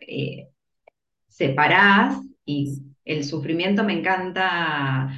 eh, 0.00 0.48
separás 1.28 2.18
y 2.44 2.93
el 3.04 3.24
sufrimiento 3.24 3.84
me 3.84 3.98
encanta, 3.98 5.10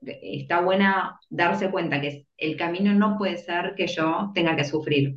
está 0.00 0.60
buena 0.60 1.20
darse 1.28 1.70
cuenta 1.70 2.00
que 2.00 2.26
el 2.36 2.56
camino 2.56 2.92
no 2.94 3.16
puede 3.16 3.38
ser 3.38 3.74
que 3.76 3.86
yo 3.86 4.30
tenga 4.34 4.56
que 4.56 4.64
sufrir. 4.64 5.16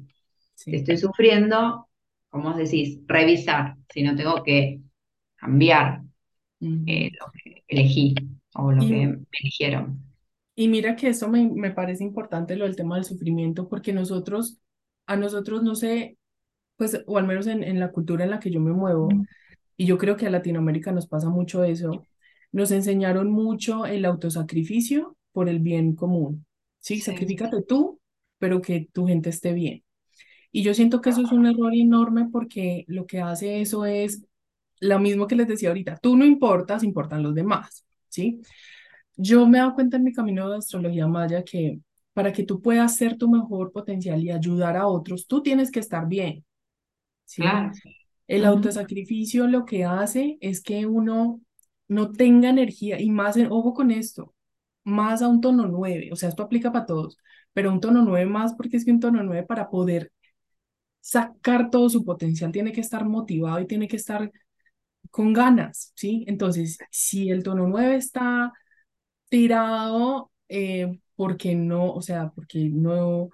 Si 0.54 0.76
estoy 0.76 0.97
sufriendo, 0.97 1.88
como 2.30 2.49
vos 2.49 2.58
decís, 2.58 2.99
revisar, 3.08 3.76
si 3.91 4.04
no 4.04 4.15
tengo 4.15 4.43
que 4.43 4.82
cambiar 5.36 6.02
eh, 6.62 7.12
lo 7.19 7.32
que 7.32 7.63
elegí 7.67 8.15
o 8.56 8.71
lo 8.71 8.82
que 8.82 9.08
me 9.08 9.19
eligieron. 9.41 9.99
Y 10.56 10.67
mira 10.67 10.95
que 10.95 11.10
eso 11.10 11.28
me, 11.28 11.49
me, 11.49 11.71
parece 11.71 12.04
importante 12.04 12.56
lo 12.56 12.65
del 12.65 12.76
tema 12.76 12.95
del 12.95 13.06
sufrimiento, 13.06 13.67
porque 13.67 13.91
nosotros, 13.91 14.60
a 15.08 15.15
nosotros 15.15 15.63
no 15.63 15.73
sé, 15.73 16.17
pues, 16.78 17.04
o 17.08 17.17
al 17.17 17.26
menos 17.26 17.47
en, 17.47 17.63
en 17.63 17.80
la 17.80 17.91
cultura 17.91 18.23
en 18.23 18.30
la 18.30 18.39
que 18.39 18.52
yo 18.52 18.60
me 18.60 18.71
muevo, 18.71 19.10
y 19.77 19.86
yo 19.86 19.97
creo 19.97 20.17
que 20.17 20.27
a 20.27 20.29
Latinoamérica 20.29 20.91
nos 20.91 21.07
pasa 21.07 21.29
mucho 21.29 21.63
eso, 21.63 22.05
nos 22.51 22.71
enseñaron 22.71 23.31
mucho 23.31 23.86
el 23.86 24.05
autosacrificio 24.05 25.17
por 25.31 25.49
el 25.49 25.59
bien 25.59 25.95
común. 25.95 26.45
Sí, 26.79 26.99
sacrifícate 26.99 27.63
tú, 27.63 27.99
pero 28.38 28.62
que 28.62 28.88
tu 28.91 29.07
gente 29.07 29.29
esté 29.29 29.53
bien. 29.53 29.83
Y 30.51 30.63
yo 30.63 30.73
siento 30.73 31.01
que 31.01 31.09
eso 31.09 31.21
es 31.21 31.31
un 31.31 31.47
error 31.47 31.73
enorme 31.73 32.29
porque 32.31 32.86
lo 32.88 33.07
que 33.07 33.21
hace 33.21 33.62
eso 33.62 33.86
es 33.86 34.23
lo 34.79 34.99
mismo 34.99 35.27
que 35.27 35.36
les 35.36 35.47
decía 35.47 35.69
ahorita, 35.69 35.97
tú 35.97 36.15
no 36.15 36.25
importas, 36.25 36.83
importan 36.83 37.23
los 37.23 37.33
demás, 37.33 37.86
¿sí? 38.09 38.41
Yo 39.15 39.47
me 39.47 39.57
he 39.57 39.62
dado 39.62 39.75
cuenta 39.75 39.97
en 39.97 40.03
mi 40.03 40.13
camino 40.13 40.49
de 40.49 40.57
astrología 40.57 41.07
maya 41.07 41.43
que 41.43 41.79
para 42.13 42.31
que 42.31 42.43
tú 42.43 42.62
puedas 42.62 42.95
ser 42.97 43.17
tu 43.17 43.29
mejor 43.29 43.71
potencial 43.71 44.21
y 44.23 44.29
ayudar 44.29 44.77
a 44.77 44.88
otros, 44.88 45.25
tú 45.25 45.41
tienes 45.41 45.71
que 45.71 45.79
estar 45.79 46.07
bien, 46.07 46.45
¿sí? 47.25 47.43
El 48.27 48.45
autosacrificio 48.45 49.47
lo 49.47 49.65
que 49.65 49.86
hace 49.86 50.38
es 50.41 50.62
que 50.62 50.86
uno 50.86 51.41
no 51.88 52.12
tenga 52.12 52.49
energía 52.49 52.99
y 52.99 53.12
más, 53.12 53.38
en, 53.38 53.51
ojo 53.51 53.73
con 53.73 53.91
esto, 53.91 54.33
más 54.83 55.21
a 55.21 55.27
un 55.27 55.41
tono 55.41 55.67
9, 55.67 56.09
o 56.12 56.15
sea, 56.15 56.29
esto 56.29 56.43
aplica 56.43 56.71
para 56.71 56.86
todos, 56.86 57.17
pero 57.53 57.71
un 57.71 57.79
tono 57.81 58.01
9 58.03 58.25
más 58.29 58.53
porque 58.55 58.77
es 58.77 58.86
que 58.86 58.91
un 58.91 58.99
tono 58.99 59.23
9 59.23 59.43
para 59.45 59.69
poder 59.69 60.12
sacar 61.01 61.69
todo 61.69 61.89
su 61.89 62.05
potencial 62.05 62.51
tiene 62.51 62.71
que 62.71 62.81
estar 62.81 63.05
motivado 63.05 63.59
y 63.59 63.67
tiene 63.67 63.88
que 63.88 63.97
estar 63.97 64.31
con 65.12 65.33
ganas, 65.33 65.93
¿sí? 65.95 66.25
Entonces, 66.27 66.77
si 66.91 67.29
el 67.31 67.43
tono 67.43 67.67
9 67.67 67.95
está 67.97 68.53
tirado 69.29 70.31
eh, 70.49 70.99
porque 71.15 71.55
no, 71.55 71.93
o 71.93 72.01
sea, 72.01 72.31
porque 72.31 72.69
no 72.69 73.29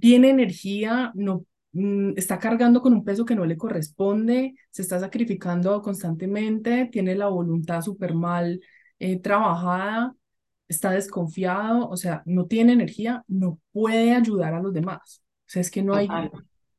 tiene 0.00 0.30
energía, 0.30 1.12
no 1.14 1.44
está 1.72 2.38
cargando 2.38 2.82
con 2.82 2.92
un 2.92 3.04
peso 3.04 3.24
que 3.24 3.34
no 3.34 3.44
le 3.44 3.56
corresponde, 3.56 4.54
se 4.70 4.82
está 4.82 4.98
sacrificando 4.98 5.80
constantemente, 5.82 6.88
tiene 6.90 7.14
la 7.14 7.28
voluntad 7.28 7.80
súper 7.82 8.14
mal 8.14 8.60
eh, 8.98 9.20
trabajada, 9.20 10.14
está 10.68 10.90
desconfiado, 10.92 11.88
o 11.88 11.96
sea, 11.96 12.22
no 12.26 12.46
tiene 12.46 12.72
energía, 12.72 13.24
no 13.28 13.60
puede 13.72 14.12
ayudar 14.14 14.54
a 14.54 14.62
los 14.62 14.72
demás. 14.72 15.22
O 15.46 15.50
sea, 15.52 15.62
es 15.62 15.70
que 15.70 15.82
no 15.82 15.94
hay, 15.94 16.08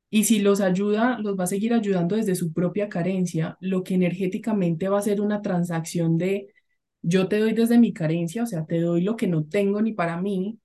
y 0.09 0.25
si 0.25 0.39
los 0.39 0.61
ayuda, 0.61 1.17
los 1.19 1.39
va 1.39 1.45
a 1.45 1.47
seguir 1.47 1.73
ayudando 1.73 2.15
desde 2.15 2.35
su 2.35 2.51
propia 2.53 2.89
carencia, 2.89 3.57
lo 3.61 3.83
que 3.83 3.95
energéticamente 3.95 4.89
va 4.89 4.99
a 4.99 5.01
ser 5.01 5.21
una 5.21 5.41
transacción 5.41 6.17
de 6.17 6.47
yo 7.01 7.27
te 7.27 7.39
doy 7.39 7.53
desde 7.53 7.79
mi 7.79 7.93
carencia, 7.93 8.43
o 8.43 8.45
sea, 8.45 8.65
te 8.65 8.79
doy 8.81 9.01
lo 9.01 9.15
que 9.15 9.27
no 9.27 9.45
tengo 9.45 9.81
ni 9.81 9.93
para 9.93 10.17
mí. 10.21 10.59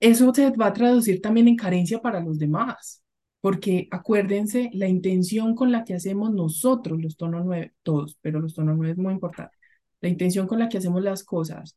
Eso 0.00 0.34
se 0.34 0.50
va 0.50 0.66
a 0.66 0.72
traducir 0.72 1.20
también 1.20 1.46
en 1.48 1.56
carencia 1.56 2.00
para 2.00 2.20
los 2.20 2.38
demás, 2.38 3.04
porque 3.40 3.86
acuérdense 3.90 4.70
la 4.72 4.88
intención 4.88 5.54
con 5.54 5.70
la 5.70 5.84
que 5.84 5.94
hacemos 5.94 6.32
nosotros 6.32 7.00
los 7.00 7.16
tonos 7.16 7.44
nueve, 7.44 7.74
todos, 7.82 8.18
pero 8.20 8.40
los 8.40 8.54
tonos 8.54 8.76
nueve 8.76 8.92
es 8.92 8.98
muy 8.98 9.12
importante. 9.12 9.56
La 10.00 10.08
intención 10.08 10.46
con 10.46 10.58
la 10.58 10.68
que 10.68 10.78
hacemos 10.78 11.02
las 11.02 11.22
cosas 11.22 11.76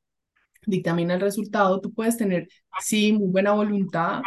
dictamina 0.65 1.15
el 1.15 1.21
resultado. 1.21 1.79
Tú 1.81 1.93
puedes 1.93 2.17
tener, 2.17 2.47
sí, 2.79 3.13
muy 3.13 3.29
buena 3.29 3.51
voluntad, 3.53 4.21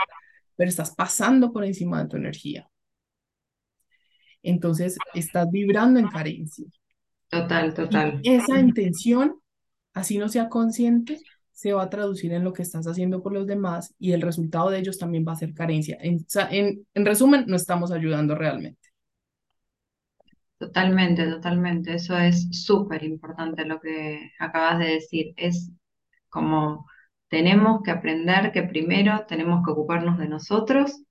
pero 0.56 0.68
estás 0.68 0.94
pasando 0.94 1.52
por 1.52 1.64
encima 1.64 2.02
de 2.02 2.08
tu 2.08 2.16
energía. 2.16 2.68
Entonces, 4.42 4.96
estás 5.14 5.50
vibrando 5.50 5.98
en 5.98 6.08
carencia. 6.08 6.66
Total, 7.28 7.74
total. 7.74 8.20
esa 8.22 8.60
intención, 8.60 9.40
así 9.92 10.18
no 10.18 10.28
sea 10.28 10.48
consciente, 10.48 11.20
se 11.56 11.72
va 11.72 11.84
a 11.84 11.90
traducir 11.90 12.32
en 12.34 12.44
lo 12.44 12.52
que 12.52 12.62
estás 12.62 12.86
haciendo 12.86 13.22
por 13.22 13.32
los 13.32 13.46
demás 13.46 13.94
y 13.98 14.12
el 14.12 14.20
resultado 14.22 14.70
de 14.70 14.78
ellos 14.78 14.98
también 14.98 15.24
va 15.26 15.32
a 15.32 15.36
ser 15.36 15.54
carencia. 15.54 15.96
En, 16.00 16.24
en, 16.50 16.86
en 16.94 17.06
resumen, 17.06 17.46
no 17.48 17.56
estamos 17.56 17.90
ayudando 17.92 18.34
realmente. 18.34 18.90
Totalmente, 20.58 21.26
totalmente. 21.28 21.94
Eso 21.94 22.16
es 22.18 22.48
súper 22.64 23.04
importante 23.04 23.64
lo 23.66 23.78
que 23.80 24.30
acabas 24.38 24.78
de 24.78 24.86
decir. 24.86 25.34
Es 25.36 25.70
como 26.30 26.86
tenemos 27.28 27.82
que 27.82 27.90
aprender 27.90 28.52
que 28.52 28.62
primero 28.62 29.26
tenemos 29.28 29.64
que 29.64 29.72
ocuparnos 29.72 30.18
de 30.18 30.28
nosotros 30.28 31.02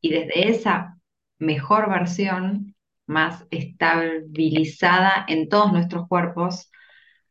y 0.00 0.10
desde 0.10 0.50
esa 0.50 0.98
mejor 1.38 1.90
versión, 1.90 2.74
más 3.06 3.46
estabilizada 3.50 5.24
en 5.28 5.48
todos 5.48 5.72
nuestros 5.72 6.08
cuerpos, 6.08 6.70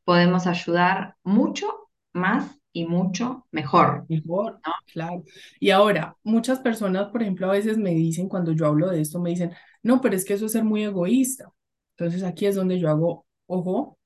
podemos 0.04 0.48
ayudar 0.48 1.16
mucho 1.24 1.81
más 2.14 2.60
y 2.74 2.86
mucho 2.86 3.48
mejor. 3.52 4.06
Mejor, 4.08 4.60
claro. 4.92 5.24
Y 5.60 5.72
ahora, 5.72 6.16
muchas 6.24 6.60
personas, 6.60 7.10
por 7.10 7.22
ejemplo, 7.22 7.48
a 7.48 7.54
veces 7.54 7.78
me 7.78 7.92
dicen, 7.92 8.30
cuando 8.30 8.52
yo 8.54 8.66
hablo 8.68 8.90
de 8.90 9.02
esto, 9.02 9.20
me 9.20 9.32
dicen, 9.32 9.52
no, 9.84 10.02
pero 10.02 10.16
es 10.16 10.26
que 10.26 10.34
eso 10.34 10.46
es 10.46 10.52
ser 10.52 10.64
muy 10.64 10.84
egoísta. 10.84 11.52
Entonces 11.98 12.24
aquí 12.24 12.46
es 12.46 12.56
donde 12.56 12.80
yo 12.80 12.90
hago 12.90 13.26
ojo, 13.46 13.98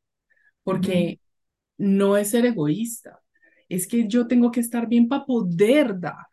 porque 0.64 1.20
no 1.78 2.18
es 2.18 2.32
ser 2.32 2.46
egoísta, 2.46 3.22
es 3.70 3.88
que 3.88 4.08
yo 4.08 4.28
tengo 4.28 4.52
que 4.52 4.60
estar 4.60 4.88
bien 4.88 5.08
para 5.08 5.26
poder 5.26 6.00
dar, 6.00 6.26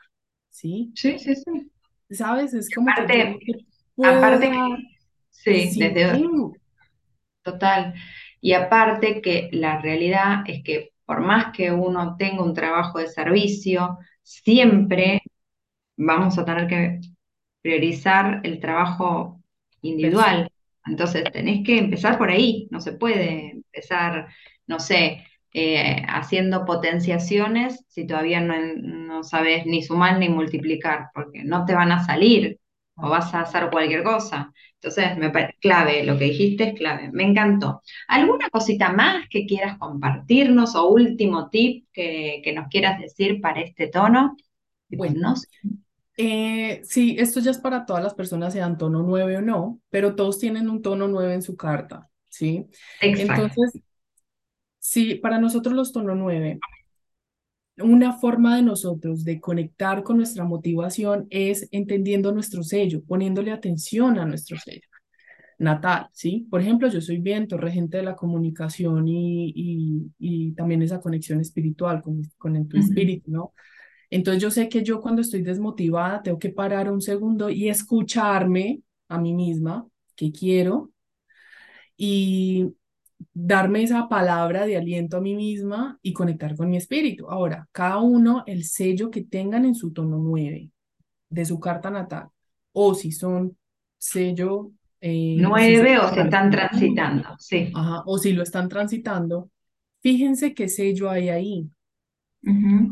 ¿sí? 0.48 0.92
Sí, 0.94 1.18
sí, 1.18 1.34
sí. 1.34 1.70
¿Sabes? 2.10 2.54
Es 2.54 2.68
como 2.74 2.88
que, 2.94 3.38
aparte, 4.02 4.50
sí, 5.30 5.78
desde 5.78 6.26
total. 7.42 7.94
Y 8.40 8.54
aparte 8.54 9.20
que 9.20 9.48
la 9.52 9.80
realidad 9.80 10.44
es 10.46 10.62
que 10.62 10.91
por 11.12 11.20
más 11.20 11.52
que 11.52 11.70
uno 11.70 12.16
tenga 12.16 12.42
un 12.42 12.54
trabajo 12.54 12.98
de 12.98 13.06
servicio, 13.06 13.98
siempre 14.22 15.20
vamos 15.94 16.38
a 16.38 16.44
tener 16.46 16.66
que 16.66 17.00
priorizar 17.60 18.40
el 18.44 18.60
trabajo 18.60 19.42
individual. 19.82 20.50
Entonces 20.86 21.24
tenés 21.30 21.66
que 21.66 21.76
empezar 21.76 22.16
por 22.16 22.30
ahí, 22.30 22.66
no 22.70 22.80
se 22.80 22.92
puede 22.94 23.50
empezar, 23.50 24.28
no 24.66 24.80
sé, 24.80 25.26
eh, 25.52 26.02
haciendo 26.08 26.64
potenciaciones 26.64 27.84
si 27.88 28.06
todavía 28.06 28.40
no, 28.40 28.54
no 28.76 29.22
sabes 29.22 29.66
ni 29.66 29.82
sumar 29.82 30.18
ni 30.18 30.30
multiplicar, 30.30 31.10
porque 31.12 31.44
no 31.44 31.66
te 31.66 31.74
van 31.74 31.92
a 31.92 32.06
salir 32.06 32.58
o 33.02 33.10
vas 33.10 33.34
a 33.34 33.40
hacer 33.42 33.68
cualquier 33.70 34.02
cosa. 34.02 34.52
Entonces, 34.74 35.16
me 35.18 35.30
parece 35.30 35.58
clave, 35.60 36.04
lo 36.04 36.16
que 36.16 36.24
dijiste 36.26 36.64
es 36.68 36.74
clave, 36.74 37.10
me 37.12 37.24
encantó. 37.24 37.82
¿Alguna 38.08 38.48
cosita 38.48 38.92
más 38.92 39.28
que 39.28 39.44
quieras 39.44 39.76
compartirnos 39.78 40.74
o 40.76 40.88
último 40.88 41.50
tip 41.50 41.86
que, 41.92 42.52
nos 42.54 42.68
quieras 42.68 43.00
decir 43.00 43.40
para 43.40 43.60
este 43.60 43.88
tono? 43.88 44.36
Bueno, 44.88 45.34
eh, 46.16 46.80
sí, 46.84 47.16
esto 47.18 47.40
ya 47.40 47.50
es 47.50 47.58
para 47.58 47.86
todas 47.86 48.02
las 48.02 48.14
personas, 48.14 48.52
sean 48.52 48.78
tono 48.78 49.02
9 49.02 49.38
o 49.38 49.42
no, 49.42 49.80
pero 49.90 50.14
todos 50.14 50.38
tienen 50.38 50.68
un 50.70 50.82
tono 50.82 51.08
9 51.08 51.34
en 51.34 51.42
su 51.42 51.56
carta, 51.56 52.08
¿sí? 52.28 52.66
Entonces, 53.00 53.80
sí, 54.78 55.16
para 55.16 55.38
nosotros 55.38 55.74
los 55.74 55.92
tono 55.92 56.14
9, 56.14 56.60
una 57.82 58.18
forma 58.18 58.56
de 58.56 58.62
nosotros 58.62 59.24
de 59.24 59.40
conectar 59.40 60.02
con 60.02 60.16
nuestra 60.16 60.44
motivación 60.44 61.26
es 61.30 61.68
entendiendo 61.72 62.32
nuestro 62.32 62.62
sello, 62.62 63.02
poniéndole 63.04 63.52
atención 63.52 64.18
a 64.18 64.24
nuestro 64.24 64.56
sello 64.58 64.86
natal, 65.58 66.08
¿sí? 66.12 66.46
Por 66.50 66.60
ejemplo, 66.60 66.88
yo 66.88 67.00
soy 67.00 67.18
viento, 67.18 67.56
regente 67.56 67.98
de 67.98 68.02
la 68.02 68.16
comunicación 68.16 69.06
y, 69.06 70.12
y, 70.18 70.52
también 70.52 70.82
esa 70.82 71.00
conexión 71.00 71.40
espiritual 71.40 72.02
con, 72.02 72.22
con 72.36 72.68
tu 72.68 72.76
espíritu, 72.76 73.30
¿no? 73.30 73.52
Entonces 74.10 74.42
yo 74.42 74.50
sé 74.50 74.68
que 74.68 74.82
yo 74.82 75.00
cuando 75.00 75.22
estoy 75.22 75.42
desmotivada 75.42 76.22
tengo 76.22 76.38
que 76.38 76.50
parar 76.50 76.90
un 76.90 77.00
segundo 77.00 77.48
y 77.48 77.68
escucharme 77.68 78.82
a 79.08 79.18
mí 79.18 79.32
misma, 79.34 79.86
que 80.16 80.32
quiero, 80.32 80.90
y 81.96 82.74
darme 83.32 83.82
esa 83.82 84.08
palabra 84.08 84.66
de 84.66 84.76
aliento 84.76 85.16
a 85.16 85.20
mí 85.20 85.34
misma 85.34 85.98
y 86.02 86.12
conectar 86.12 86.56
con 86.56 86.70
mi 86.70 86.76
espíritu. 86.76 87.28
Ahora, 87.28 87.68
cada 87.72 87.98
uno 87.98 88.44
el 88.46 88.64
sello 88.64 89.10
que 89.10 89.24
tengan 89.24 89.64
en 89.64 89.74
su 89.74 89.92
tono 89.92 90.18
9 90.18 90.70
de 91.28 91.44
su 91.44 91.58
carta 91.60 91.90
natal, 91.90 92.28
o 92.72 92.94
si 92.94 93.12
son 93.12 93.56
sello... 93.98 94.70
Eh, 95.00 95.36
9 95.38 95.98
o 95.98 96.08
se 96.14 96.20
están 96.20 96.50
transitando, 96.50 97.28
sí. 97.38 97.72
o 98.06 98.18
si 98.18 98.32
lo 98.32 98.42
están 98.44 98.68
transitando, 98.68 99.50
fíjense 100.00 100.54
qué 100.54 100.68
sello 100.68 101.10
hay 101.10 101.28
ahí, 101.28 101.68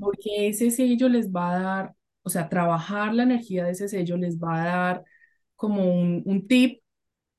porque 0.01 0.49
ese 0.49 0.73
sello 0.73 1.09
les 1.09 1.31
va 1.31 1.53
a 1.53 1.61
dar, 1.61 1.95
o 2.23 2.31
sea, 2.31 2.49
trabajar 2.49 3.14
la 3.14 3.23
energía 3.23 3.64
de 3.64 3.73
ese 3.73 3.88
sello 3.88 4.16
les 4.16 4.38
va 4.38 4.62
a 4.62 4.66
dar 4.66 5.05
como 5.55 5.85
un, 5.85 6.23
un 6.25 6.49
tip 6.49 6.81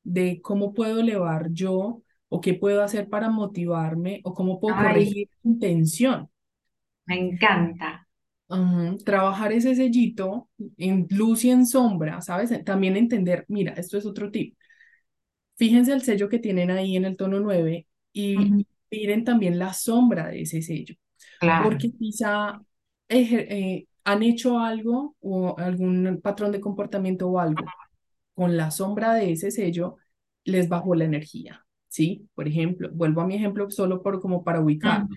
de 0.04 0.41
cómo 0.41 0.73
puedo 0.73 0.99
elevar 0.99 1.49
yo 1.51 2.01
o 2.33 2.39
qué 2.39 2.53
puedo 2.53 2.81
hacer 2.81 3.09
para 3.09 3.29
motivarme 3.29 4.21
o 4.23 4.33
cómo 4.33 4.57
puedo 4.57 4.73
corregir 4.77 5.27
mi 5.43 5.51
intención. 5.51 6.29
Me 7.05 7.19
encanta. 7.19 8.07
Trabajar 9.03 9.51
ese 9.51 9.75
sellito 9.75 10.47
en 10.77 11.07
luz 11.09 11.43
y 11.43 11.49
en 11.49 11.65
sombra, 11.65 12.21
¿sabes? 12.21 12.63
También 12.63 12.95
entender, 12.95 13.43
mira, 13.49 13.73
esto 13.73 13.97
es 13.97 14.05
otro 14.05 14.31
tip. 14.31 14.55
Fíjense 15.57 15.91
el 15.91 16.03
sello 16.03 16.29
que 16.29 16.39
tienen 16.39 16.71
ahí 16.71 16.95
en 16.95 17.03
el 17.03 17.17
tono 17.17 17.41
9 17.41 17.85
y 18.13 18.37
miren 18.89 19.25
también 19.25 19.59
la 19.59 19.73
sombra 19.73 20.29
de 20.29 20.43
ese 20.43 20.61
sello. 20.61 20.95
Claro. 21.37 21.65
Porque 21.65 21.91
quizá 21.91 22.61
eh, 23.09 23.87
han 24.05 24.23
hecho 24.23 24.57
algo 24.57 25.17
o 25.19 25.57
algún 25.59 26.21
patrón 26.23 26.53
de 26.53 26.61
comportamiento 26.61 27.27
o 27.27 27.39
algo 27.39 27.65
con 28.33 28.55
la 28.55 28.71
sombra 28.71 29.15
de 29.15 29.33
ese 29.33 29.51
sello 29.51 29.97
les 30.45 30.69
bajó 30.69 30.95
la 30.95 31.03
energía. 31.03 31.65
¿Sí? 31.91 32.25
Por 32.34 32.47
ejemplo, 32.47 32.89
vuelvo 32.93 33.21
a 33.21 33.27
mi 33.27 33.36
ejemplo 33.36 33.69
solo 33.69 34.01
por 34.01 34.21
como 34.21 34.43
para 34.45 34.62
ubicar. 34.62 35.08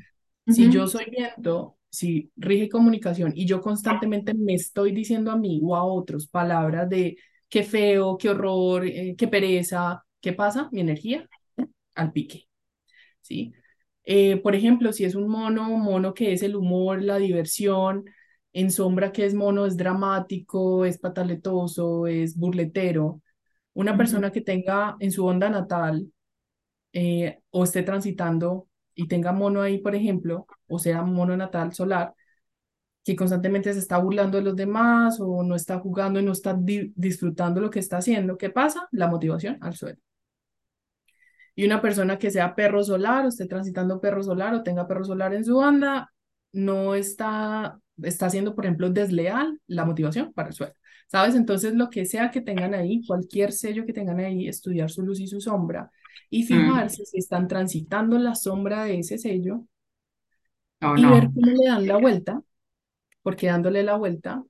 Si 0.46 0.68
yo 0.70 0.88
soy 0.88 1.06
viento, 1.08 1.78
si 1.88 2.32
rige 2.36 2.68
comunicación 2.68 3.32
y 3.34 3.46
yo 3.46 3.60
constantemente 3.60 4.34
me 4.34 4.54
estoy 4.54 4.90
diciendo 4.90 5.30
a 5.30 5.36
mí 5.36 5.60
o 5.62 5.76
a 5.76 5.84
otros 5.84 6.26
palabras 6.26 6.88
de 6.88 7.16
qué 7.48 7.62
feo, 7.62 8.18
qué 8.18 8.30
horror, 8.30 8.84
eh, 8.86 9.14
qué 9.16 9.28
pereza, 9.28 10.04
¿qué 10.20 10.32
pasa? 10.32 10.68
Mi 10.72 10.80
energía 10.80 11.28
al 11.94 12.10
pique, 12.12 12.48
¿sí? 13.20 13.52
Eh, 14.02 14.38
por 14.38 14.56
ejemplo, 14.56 14.92
si 14.92 15.04
es 15.04 15.14
un 15.14 15.28
mono, 15.28 15.68
mono 15.78 16.12
que 16.12 16.32
es 16.32 16.42
el 16.42 16.56
humor, 16.56 17.02
la 17.02 17.18
diversión, 17.18 18.04
en 18.52 18.72
sombra 18.72 19.12
que 19.12 19.26
es 19.26 19.34
mono, 19.34 19.64
es 19.64 19.76
dramático, 19.76 20.84
es 20.84 20.98
pataletoso, 20.98 22.08
es 22.08 22.36
burletero. 22.36 23.22
Una 23.74 23.96
persona 23.96 24.32
que 24.32 24.40
tenga 24.40 24.96
en 24.98 25.12
su 25.12 25.24
onda 25.24 25.48
natal 25.48 26.08
eh, 26.94 27.40
o 27.50 27.64
esté 27.64 27.82
transitando 27.82 28.68
y 28.94 29.08
tenga 29.08 29.32
mono 29.32 29.62
ahí, 29.62 29.78
por 29.78 29.94
ejemplo, 29.96 30.46
o 30.68 30.78
sea, 30.78 31.02
mono 31.02 31.36
natal 31.36 31.74
solar, 31.74 32.14
que 33.04 33.16
constantemente 33.16 33.72
se 33.72 33.80
está 33.80 33.98
burlando 33.98 34.38
de 34.38 34.44
los 34.44 34.56
demás 34.56 35.18
o 35.20 35.42
no 35.42 35.56
está 35.56 35.80
jugando 35.80 36.20
y 36.20 36.24
no 36.24 36.32
está 36.32 36.56
disfrutando 36.58 37.60
lo 37.60 37.70
que 37.70 37.80
está 37.80 37.98
haciendo, 37.98 38.38
¿qué 38.38 38.50
pasa? 38.50 38.88
La 38.92 39.08
motivación 39.08 39.58
al 39.60 39.74
suelo. 39.74 39.98
Y 41.56 41.64
una 41.66 41.80
persona 41.80 42.18
que 42.18 42.30
sea 42.30 42.54
perro 42.54 42.82
solar 42.82 43.24
o 43.24 43.28
esté 43.28 43.46
transitando 43.46 44.00
perro 44.00 44.22
solar 44.22 44.54
o 44.54 44.62
tenga 44.62 44.86
perro 44.88 45.04
solar 45.04 45.34
en 45.34 45.44
su 45.44 45.56
banda, 45.56 46.12
no 46.52 46.94
está, 46.94 47.78
está 48.02 48.26
haciendo, 48.26 48.54
por 48.54 48.66
ejemplo, 48.66 48.90
desleal 48.90 49.60
la 49.66 49.84
motivación 49.84 50.32
para 50.32 50.48
el 50.48 50.54
suelo. 50.54 50.74
¿Sabes? 51.08 51.34
Entonces, 51.34 51.74
lo 51.74 51.90
que 51.90 52.06
sea 52.06 52.30
que 52.30 52.40
tengan 52.40 52.74
ahí, 52.74 53.04
cualquier 53.06 53.52
sello 53.52 53.84
que 53.84 53.92
tengan 53.92 54.20
ahí, 54.20 54.48
estudiar 54.48 54.90
su 54.90 55.02
luz 55.02 55.20
y 55.20 55.26
su 55.26 55.40
sombra, 55.40 55.90
y 56.30 56.42
mm. 56.42 56.46
fijarse 56.46 57.04
si 57.04 57.18
están 57.18 57.48
transitando 57.48 58.18
la 58.18 58.34
sombra 58.34 58.84
de 58.84 58.98
ese 58.98 59.18
sello 59.18 59.64
y 60.96 61.04
ver 61.04 61.30
cómo 61.32 61.46
le 61.46 61.66
dan 61.66 61.86
la 61.86 61.96
vuelta, 61.96 62.42
porque 63.22 63.46
dándole 63.46 63.82
la 63.82 63.96
vuelta 63.96 64.42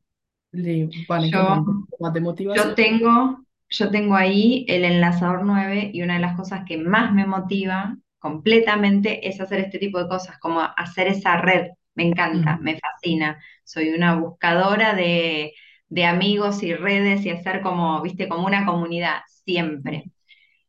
le 0.53 0.88
van 1.09 1.22
a 1.22 1.27
encontrar 1.27 1.62
más 2.00 2.12
de 2.12 2.20
motivación. 2.20 2.68
Yo 2.68 2.74
tengo, 2.74 3.44
yo 3.68 3.90
tengo 3.90 4.14
ahí 4.14 4.64
el 4.68 4.85
enlazador 4.85 5.44
9 5.44 5.90
y 5.92 6.03
una 6.03 6.14
de 6.14 6.20
las 6.20 6.37
cosas 6.37 6.64
que 6.66 6.79
más 6.79 7.12
me 7.12 7.27
motiva 7.27 7.96
completamente 8.18 9.29
es 9.29 9.40
hacer 9.40 9.61
este 9.61 9.79
tipo 9.79 9.98
de 9.98 10.09
cosas, 10.09 10.38
como 10.38 10.61
hacer 10.61 11.09
esa 11.09 11.37
red. 11.40 11.68
Me 11.94 12.05
encanta, 12.05 12.57
me 12.57 12.79
fascina. 12.79 13.38
Soy 13.62 13.90
una 13.90 14.16
buscadora 14.16 14.94
de, 14.94 15.53
de 15.88 16.05
amigos 16.07 16.62
y 16.62 16.74
redes 16.74 17.24
y 17.24 17.31
hacer 17.31 17.61
como, 17.61 18.03
viste, 18.03 18.29
como 18.29 18.46
una 18.46 18.66
comunidad, 18.66 19.20
siempre. 19.44 20.11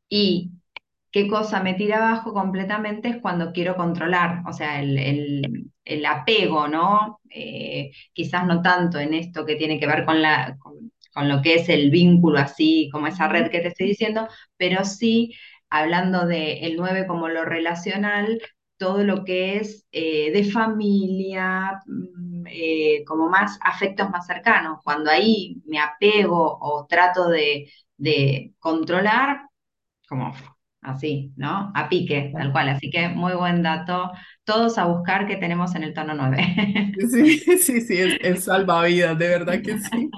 Y 0.09 0.51
qué 1.15 1.29
cosa 1.29 1.63
me 1.63 1.75
tira 1.75 1.97
abajo 2.09 2.33
completamente 2.33 3.07
es 3.07 3.21
cuando 3.21 3.53
quiero 3.53 3.77
controlar, 3.77 4.43
o 4.45 4.51
sea, 4.51 4.81
el, 4.81 6.05
apego, 6.05 6.67
¿no? 6.67 7.21
Eh, 7.29 7.91
quizás 8.11 8.45
no 8.45 8.61
tanto 8.61 8.99
en 8.99 9.13
esto 9.13 9.45
que 9.45 9.55
tiene 9.55 9.79
que 9.79 9.87
ver 9.87 10.03
con, 10.03 10.21
la, 10.21 10.57
con, 10.59 11.29
lo 11.29 11.41
que 11.41 11.55
es 11.55 11.69
el 11.69 11.89
vínculo 11.89 12.39
así, 12.39 12.89
como 12.91 13.07
esa 13.07 13.29
red 13.29 13.49
que 13.49 13.61
te 13.61 13.69
estoy 13.69 13.87
diciendo, 13.87 14.27
pero 14.57 14.83
sí, 14.83 15.33
hablando 15.69 16.27
del 16.27 16.57
el 16.65 16.75
9 16.75 17.07
como 17.07 17.29
lo 17.29 17.45
relacional, 17.45 18.41
todo 18.77 19.05
lo 19.05 19.23
que 19.23 19.55
es 19.57 19.87
eh, 19.93 20.31
de 20.33 20.43
familia, 20.43 21.79
mm, 21.85 22.45
eh, 22.47 23.05
como 23.07 23.29
más 23.29 23.57
afectos 23.61 24.09
más 24.09 24.27
cercanos. 24.27 24.79
Cuando 24.83 25.09
ahí 25.11 25.61
me 25.65 25.79
apego 25.79 26.57
o 26.59 26.85
trato 26.87 27.29
de, 27.29 27.71
de 27.97 28.53
controlar, 28.59 29.47
como 30.09 30.33
así, 30.85 31.33
¿no? 31.35 31.71
A 31.75 31.89
pique, 31.89 32.31
tal 32.33 32.51
cual. 32.51 32.69
Así 32.69 32.89
que 32.89 33.09
muy 33.09 33.33
buen 33.33 33.63
dato. 33.63 34.11
Todos 34.43 34.77
a 34.77 34.85
buscar 34.85 35.27
que 35.27 35.37
tenemos 35.37 35.75
en 35.75 35.83
el 35.83 35.93
tono 35.93 36.13
9. 36.13 36.93
Sí, 37.11 37.39
sí, 37.39 37.81
sí, 37.81 37.97
es, 38.21 38.43
salvavidas, 38.45 39.17
de 39.17 39.27
verdad 39.27 39.61
que 39.61 39.77
sí. 39.79 40.09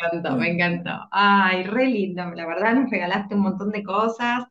Me 0.00 0.06
encantó, 0.06 0.36
me 0.36 0.50
encantó. 0.50 0.90
Ay, 1.10 1.64
re 1.64 1.86
lindo, 1.86 2.24
la 2.34 2.46
verdad 2.46 2.74
nos 2.74 2.90
regalaste 2.90 3.34
un 3.34 3.42
montón 3.42 3.70
de 3.70 3.82
cosas. 3.82 4.44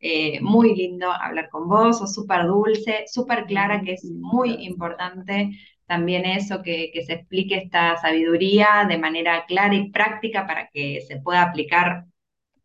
Eh, 0.00 0.40
muy 0.40 0.74
lindo 0.74 1.10
hablar 1.12 1.48
con 1.50 1.68
vos, 1.68 1.98
sos 1.98 2.12
súper 2.14 2.46
dulce, 2.46 3.04
súper 3.06 3.44
clara, 3.46 3.82
que 3.82 3.92
es 3.94 4.04
muy 4.04 4.64
importante 4.64 5.50
también 5.86 6.24
eso, 6.24 6.62
que, 6.62 6.90
que 6.92 7.02
se 7.04 7.14
explique 7.14 7.56
esta 7.56 7.96
sabiduría 7.98 8.86
de 8.88 8.98
manera 8.98 9.44
clara 9.46 9.74
y 9.74 9.90
práctica 9.90 10.46
para 10.46 10.68
que 10.70 11.00
se 11.06 11.18
pueda 11.20 11.42
aplicar 11.42 12.06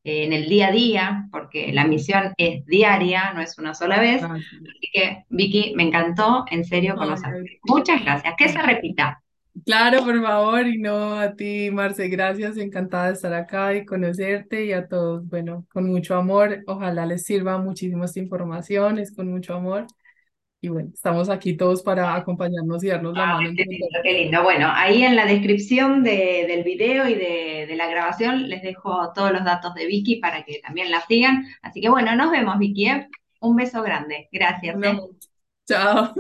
en 0.08 0.34
el 0.34 0.48
día 0.48 0.68
a 0.68 0.72
día, 0.72 1.28
porque 1.32 1.72
la 1.74 1.86
misión 1.86 2.34
es 2.38 2.66
diaria, 2.66 3.34
no 3.34 3.42
es 3.42 3.58
una 3.58 3.74
sola 3.74 4.00
vez. 4.00 4.24
Así 4.24 4.90
que, 4.94 5.26
Vicky, 5.30 5.74
me 5.76 5.84
encantó, 5.84 6.46
en 6.50 6.64
serio, 6.64 6.96
conocerte. 6.96 7.60
Muchas 7.64 8.04
gracias. 8.04 8.34
Que 8.38 8.50
se 8.50 8.62
repita. 8.62 9.22
Claro, 9.66 10.04
por 10.04 10.22
favor, 10.22 10.68
y 10.68 10.78
no 10.78 11.16
a 11.16 11.34
ti, 11.34 11.72
Marce, 11.72 12.08
gracias, 12.10 12.58
encantada 12.58 13.08
de 13.08 13.14
estar 13.14 13.34
acá 13.34 13.76
y 13.76 13.86
conocerte 13.86 14.66
y 14.66 14.72
a 14.72 14.88
todos, 14.88 15.28
bueno, 15.28 15.66
con 15.74 15.88
mucho 15.88 16.16
amor, 16.16 16.64
ojalá 16.68 17.08
les 17.08 17.26
sirva 17.26 17.58
muchísimo 17.58 18.06
esta 18.06 18.20
información, 18.20 19.00
es 19.00 19.14
con 19.16 19.32
mucho 19.32 19.56
amor 19.56 19.88
y 20.60 20.70
bueno, 20.70 20.90
estamos 20.94 21.30
aquí 21.30 21.56
todos 21.56 21.84
para 21.84 22.16
acompañarnos 22.16 22.84
y 22.84 22.88
darnos 22.88 23.16
la 23.16 23.26
mano. 23.28 23.50
Qué 23.56 23.64
lindo, 23.64 23.88
qué 24.04 24.14
lindo. 24.14 24.44
Bueno, 24.44 24.70
ahí 24.74 25.04
en 25.04 25.16
la 25.16 25.26
descripción 25.26 26.04
del 26.04 26.64
video 26.64 27.08
y 27.08 27.14
de, 27.14 27.76
la 27.76 27.88
grabación 27.88 28.50
les 28.50 28.64
dejo 28.64 29.14
todos 29.14 29.32
los 29.32 29.44
datos 29.44 29.76
de 29.76 29.86
Vicky 29.86 30.16
para 30.16 30.44
que 30.44 30.60
también 30.60 30.90
la 30.90 31.02
sigan. 31.02 31.46
Así 31.62 31.80
que 31.80 31.90
bueno, 31.90 32.16
nos 32.16 32.32
vemos, 32.32 32.58
Vicky. 32.58 32.88
¿eh? 32.88 33.08
Un 33.42 33.56
beso 33.56 33.84
grande. 33.84 34.30
Gracias. 34.32 34.76
¿eh? 34.82 35.00
Chao. 35.68 36.14